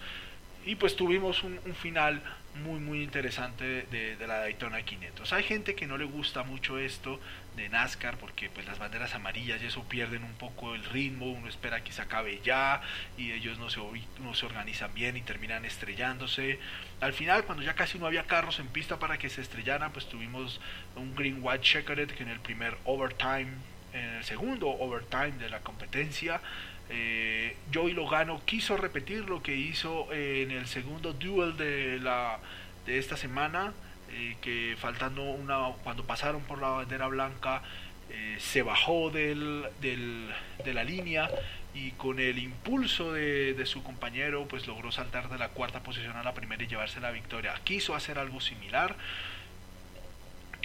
Y 0.66 0.76
pues 0.76 0.96
tuvimos 0.96 1.44
un, 1.44 1.60
un 1.66 1.76
final 1.76 2.22
muy 2.56 2.80
muy 2.80 3.02
interesante 3.02 3.84
de, 3.90 4.16
la 4.28 4.40
Daytona 4.40 4.84
500. 4.84 5.34
Hay 5.34 5.44
gente 5.44 5.76
que 5.76 5.88
no 5.88 5.98
le 5.98 6.06
gusta 6.06 6.44
mucho 6.44 6.78
esto 6.78 7.20
de 7.56 7.70
NASCAR 7.70 8.18
porque 8.18 8.50
pues 8.50 8.66
las 8.66 8.80
banderas 8.80 9.14
amarillas 9.16 9.62
y 9.62 9.66
eso 9.66 9.84
pierden 9.84 10.24
un 10.24 10.34
poco 10.34 10.76
el 10.76 10.84
ritmo, 10.84 11.32
uno 11.32 11.48
espera 11.48 11.84
que 11.84 11.92
se 11.92 12.02
acabe 12.02 12.40
ya 12.44 12.82
y 13.18 13.32
ellos 13.32 13.58
no 13.58 13.70
se, 13.70 13.80
no 14.22 14.34
se 14.34 14.46
organizan 14.46 14.94
bien 14.94 15.18
y 15.18 15.22
terminan 15.22 15.66
estrellándose. 15.66 16.60
Al 17.02 17.14
final 17.14 17.44
cuando 17.46 17.64
ya 17.64 17.74
casi 17.74 18.00
no 18.00 18.06
había 18.06 18.26
carros 18.26 18.60
en 18.60 18.68
pista 18.68 19.00
para 19.00 19.18
que 19.18 19.30
se 19.30 19.42
estrellaran 19.42 19.92
pues 19.92 20.08
tuvimos 20.08 20.62
un 20.96 21.16
green 21.16 21.40
white 21.42 21.64
checkered 21.64 22.12
que 22.12 22.24
en 22.24 22.30
el 22.30 22.40
primer 22.40 22.78
overtime, 22.86 23.52
en 23.94 24.10
el 24.16 24.24
segundo 24.24 24.70
overtime 24.70 25.34
de 25.34 25.50
la 25.50 25.60
competencia 25.60 26.42
eh, 26.90 27.56
Joey 27.74 27.94
Logano 27.94 28.42
quiso 28.46 28.78
repetir 28.78 29.30
lo 29.30 29.42
que 29.42 29.56
hizo 29.56 30.12
en 30.14 30.52
el 30.52 30.68
segundo 30.68 31.14
duel 31.14 31.58
de, 31.58 32.00
la, 32.00 32.40
de 32.86 32.98
esta 32.98 33.18
semana, 33.18 33.74
eh, 34.12 34.38
que 34.42 34.76
faltando 34.78 35.24
una, 35.24 35.70
cuando 35.84 36.04
pasaron 36.04 36.42
por 36.44 36.60
la 36.62 36.70
bandera 36.70 37.08
blanca, 37.08 37.64
eh, 38.10 38.36
se 38.40 38.62
bajó 38.62 39.10
del, 39.10 39.66
del, 39.82 40.30
de 40.64 40.74
la 40.74 40.84
línea 40.84 41.30
y 41.74 41.92
con 41.92 42.20
el 42.20 42.38
impulso 42.38 43.14
de, 43.14 43.66
su 43.66 43.82
compañero, 43.82 44.48
pues 44.48 44.68
logró 44.68 44.92
saltar 44.92 45.30
de 45.30 45.40
la 45.40 45.50
cuarta 45.50 45.82
posición 45.82 46.16
a 46.18 46.24
la 46.24 46.34
primera 46.34 46.64
y 46.64 46.68
llevarse 46.68 47.00
la 47.00 47.12
victoria. 47.12 47.60
Quiso 47.64 47.96
hacer 47.96 48.20
algo 48.20 48.40
similar. 48.42 48.96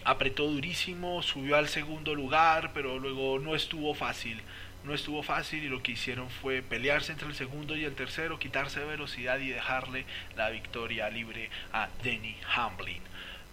Apretó 0.04 0.46
durísimo, 0.46 1.22
subió 1.22 1.56
al 1.56 1.68
segundo 1.68 2.14
lugar, 2.14 2.72
pero 2.74 2.98
luego 2.98 3.38
no 3.38 3.54
estuvo 3.54 3.94
fácil 3.94 4.42
no 4.84 4.94
estuvo 4.94 5.22
fácil 5.22 5.64
y 5.64 5.68
lo 5.68 5.82
que 5.82 5.92
hicieron 5.92 6.30
fue 6.30 6.62
pelearse 6.62 7.12
entre 7.12 7.28
el 7.28 7.34
segundo 7.34 7.76
y 7.76 7.84
el 7.84 7.94
tercero, 7.94 8.38
quitarse 8.38 8.84
velocidad 8.84 9.38
y 9.38 9.48
dejarle 9.48 10.04
la 10.36 10.50
victoria 10.50 11.10
libre 11.10 11.50
a 11.72 11.88
Denny 12.02 12.36
Hamlin. 12.54 13.02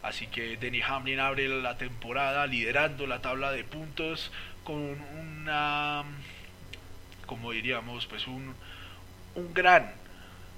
Así 0.04 0.28
que 0.28 0.58
Denny 0.58 0.82
Hamlin 0.82 1.20
abre 1.20 1.48
la 1.48 1.78
temporada 1.78 2.46
liderando 2.46 3.08
la 3.08 3.22
tabla 3.22 3.52
de 3.52 3.64
puntos 3.64 4.32
con 4.64 5.02
una, 5.20 6.04
como 7.26 7.52
diríamos, 7.52 8.06
pues 8.06 8.28
un, 8.28 8.54
un 9.36 9.54
gran 9.54 9.92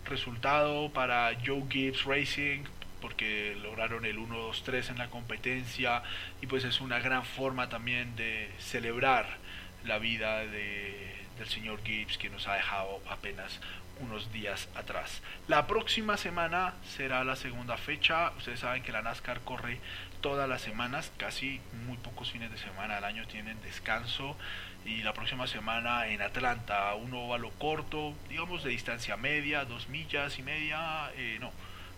resultado 0.06 0.90
para 0.92 1.32
Joe 1.46 1.64
Gibbs 1.70 2.04
Racing 2.04 2.64
porque 3.02 3.56
lograron 3.62 4.06
el 4.06 4.18
1-2-3 4.18 4.90
en 4.90 4.98
la 4.98 5.10
competencia 5.10 6.02
y 6.42 6.48
pues 6.48 6.64
es 6.64 6.82
una 6.82 7.00
gran 7.00 7.24
forma 7.24 7.70
también 7.70 8.16
de 8.16 8.52
celebrar 8.60 9.38
la 9.86 10.00
vida 10.00 10.46
de, 10.46 11.16
del 11.38 11.48
señor 11.48 11.84
Gibbs 11.84 12.18
que 12.18 12.30
nos 12.30 12.48
ha 12.48 12.56
dejado 12.56 13.02
apenas 13.10 13.60
unos 14.00 14.32
días 14.32 14.70
atrás. 14.76 15.22
La 15.48 15.68
próxima 15.68 16.18
semana 16.18 16.74
será 16.96 17.24
la 17.24 17.36
segunda 17.36 17.78
fecha. 17.78 18.32
Ustedes 18.38 18.60
saben 18.60 18.84
que 18.84 18.92
la 18.92 19.02
NASCAR 19.02 19.42
corre 19.42 19.80
todas 20.22 20.48
las 20.48 20.62
semanas, 20.62 21.12
casi 21.18 21.62
muy 21.86 21.98
pocos 21.98 22.32
fines 22.32 22.52
de 22.52 22.58
semana 22.58 22.98
al 22.98 23.04
año 23.04 23.26
tienen 23.28 23.62
descanso. 23.62 24.38
Y 24.86 25.04
la 25.04 25.14
próxima 25.14 25.48
semana 25.48 26.08
en 26.08 26.22
Atlanta, 26.22 26.94
un 26.96 27.14
óvalo 27.14 27.52
corto, 27.52 28.14
digamos 28.30 28.64
de 28.64 28.70
distancia 28.70 29.18
media, 29.18 29.66
dos 29.66 29.90
millas 29.90 30.40
y 30.40 30.44
media, 30.44 31.12
eh, 31.16 31.38
no, 31.42 31.52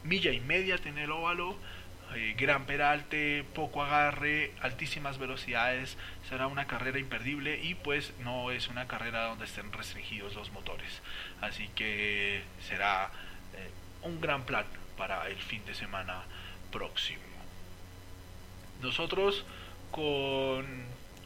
milla 0.03 0.31
y 0.31 0.39
media 0.39 0.77
tiene 0.77 1.03
el 1.03 1.11
óvalo 1.11 1.57
eh, 2.15 2.35
gran 2.37 2.65
peralte, 2.65 3.45
poco 3.53 3.83
agarre, 3.83 4.51
altísimas 4.61 5.17
velocidades, 5.17 5.97
será 6.27 6.47
una 6.47 6.65
carrera 6.65 6.99
imperdible 6.99 7.59
y 7.61 7.75
pues 7.75 8.13
no 8.23 8.51
es 8.51 8.67
una 8.67 8.87
carrera 8.87 9.25
donde 9.25 9.45
estén 9.45 9.71
restringidos 9.71 10.35
los 10.35 10.51
motores. 10.51 11.01
Así 11.41 11.67
que 11.75 12.43
será 12.67 13.11
eh, 13.55 13.69
un 14.01 14.19
gran 14.21 14.43
plan 14.43 14.65
para 14.97 15.27
el 15.27 15.37
fin 15.37 15.65
de 15.65 15.75
semana 15.75 16.23
próximo. 16.71 17.21
Nosotros 18.81 19.45
con, 19.91 20.65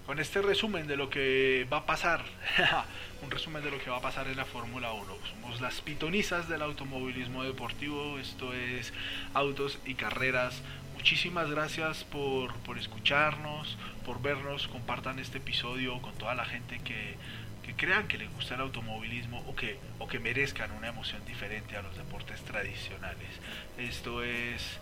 con 0.05 0.19
este 0.19 0.41
resumen 0.41 0.87
de 0.87 0.97
lo 0.97 1.09
que 1.09 1.65
va 1.71 1.77
a 1.77 1.85
pasar, 1.85 2.23
un 3.23 3.31
resumen 3.31 3.63
de 3.63 3.71
lo 3.71 3.79
que 3.79 3.89
va 3.89 3.97
a 3.97 4.01
pasar 4.01 4.27
en 4.27 4.35
la 4.35 4.45
Fórmula 4.45 4.91
1. 4.91 5.05
Somos 5.29 5.61
las 5.61 5.81
pitonizas 5.81 6.49
del 6.49 6.61
automovilismo 6.61 7.43
deportivo, 7.43 8.19
esto 8.19 8.53
es 8.53 8.93
autos 9.33 9.79
y 9.85 9.95
carreras. 9.95 10.61
Muchísimas 10.95 11.49
gracias 11.49 12.03
por, 12.03 12.53
por 12.59 12.77
escucharnos, 12.77 13.77
por 14.05 14.21
vernos, 14.21 14.67
compartan 14.67 15.19
este 15.19 15.37
episodio 15.37 16.01
con 16.01 16.13
toda 16.15 16.35
la 16.35 16.45
gente 16.45 16.79
que, 16.79 17.15
que 17.63 17.73
crean 17.75 18.07
que 18.07 18.17
les 18.17 18.31
gusta 18.33 18.55
el 18.55 18.61
automovilismo 18.61 19.43
o 19.47 19.55
que, 19.55 19.77
o 19.99 20.07
que 20.07 20.19
merezcan 20.19 20.71
una 20.71 20.89
emoción 20.89 21.23
diferente 21.25 21.77
a 21.77 21.81
los 21.81 21.95
deportes 21.97 22.41
tradicionales. 22.43 23.29
Esto 23.77 24.23
es, 24.23 24.79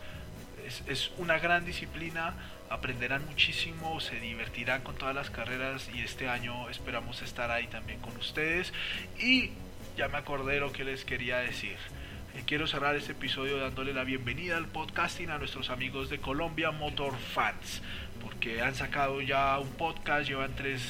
es, 0.66 1.12
una 1.18 1.39
gran 1.39 1.66
disciplina 1.66 2.34
aprenderán 2.70 3.26
muchísimo, 3.26 3.99
se 3.99 4.20
divertirán 4.20 4.82
con 4.82 4.95
todas 4.95 5.14
las 5.14 5.30
carreras 5.30 5.89
y 5.93 6.01
este 6.01 6.30
año 6.30 6.70
esperamos 6.70 7.22
estar 7.22 7.51
ahí 7.51 7.68
también 7.68 7.99
con 7.99 8.16
ustedes. 8.18 8.74
Y 9.20 9.51
ya 9.97 10.07
me 10.07 10.18
acordé 10.18 10.59
lo 10.59 10.72
que 10.72 10.84
les 10.84 11.03
quería 11.03 11.38
decir. 11.39 11.78
Eh, 12.36 12.43
quiero 12.45 12.68
cerrar 12.68 12.95
este 12.95 13.12
episodio 13.12 13.57
dándole 13.57 13.93
la 13.93 14.03
bienvenida 14.03 14.57
al 14.57 14.68
podcasting 14.68 15.30
a 15.32 15.38
nuestros 15.38 15.70
amigos 15.70 16.09
de 16.09 16.20
Colombia 16.20 16.72
Motor 16.72 17.18
Fans, 17.18 17.82
porque 18.22 18.62
han 18.62 18.76
sacado 18.76 19.20
ya 19.22 19.59
un 19.59 19.72
podcast, 19.72 20.30
llevan 20.30 20.55
tres, 20.55 20.82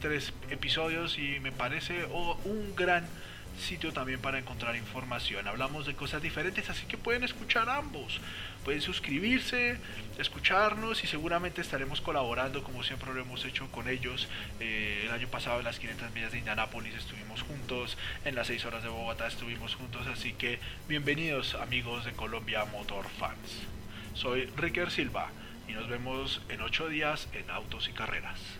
tres 0.00 0.34
episodios 0.50 1.18
y 1.18 1.40
me 1.40 1.52
parece 1.52 2.04
oh, 2.12 2.38
un 2.44 2.74
gran 2.76 3.06
sitio 3.60 3.92
también 3.92 4.20
para 4.20 4.38
encontrar 4.38 4.76
información. 4.76 5.46
Hablamos 5.46 5.86
de 5.86 5.94
cosas 5.94 6.22
diferentes, 6.22 6.68
así 6.70 6.86
que 6.86 6.98
pueden 6.98 7.24
escuchar 7.24 7.68
ambos. 7.68 8.20
Pueden 8.64 8.82
suscribirse, 8.82 9.78
escucharnos 10.18 11.02
y 11.02 11.06
seguramente 11.06 11.62
estaremos 11.62 12.00
colaborando 12.00 12.62
como 12.62 12.82
siempre 12.82 13.12
lo 13.14 13.20
hemos 13.20 13.44
hecho 13.46 13.70
con 13.72 13.88
ellos. 13.88 14.28
Eh, 14.60 15.04
el 15.06 15.12
año 15.12 15.28
pasado 15.28 15.58
en 15.58 15.64
las 15.64 15.78
500 15.78 16.12
millas 16.12 16.32
de 16.32 16.38
Indianápolis 16.38 16.94
estuvimos 16.94 17.42
juntos, 17.42 17.96
en 18.24 18.34
las 18.34 18.48
6 18.48 18.64
horas 18.66 18.82
de 18.82 18.90
Bogotá 18.90 19.26
estuvimos 19.26 19.74
juntos, 19.74 20.06
así 20.06 20.34
que 20.34 20.58
bienvenidos 20.88 21.54
amigos 21.54 22.04
de 22.04 22.12
Colombia 22.12 22.66
Motor 22.66 23.06
Fans. 23.18 23.62
Soy 24.14 24.46
Ricker 24.56 24.90
Silva 24.90 25.30
y 25.66 25.72
nos 25.72 25.88
vemos 25.88 26.42
en 26.50 26.60
8 26.60 26.88
días 26.88 27.28
en 27.32 27.48
Autos 27.50 27.88
y 27.88 27.92
Carreras. 27.92 28.59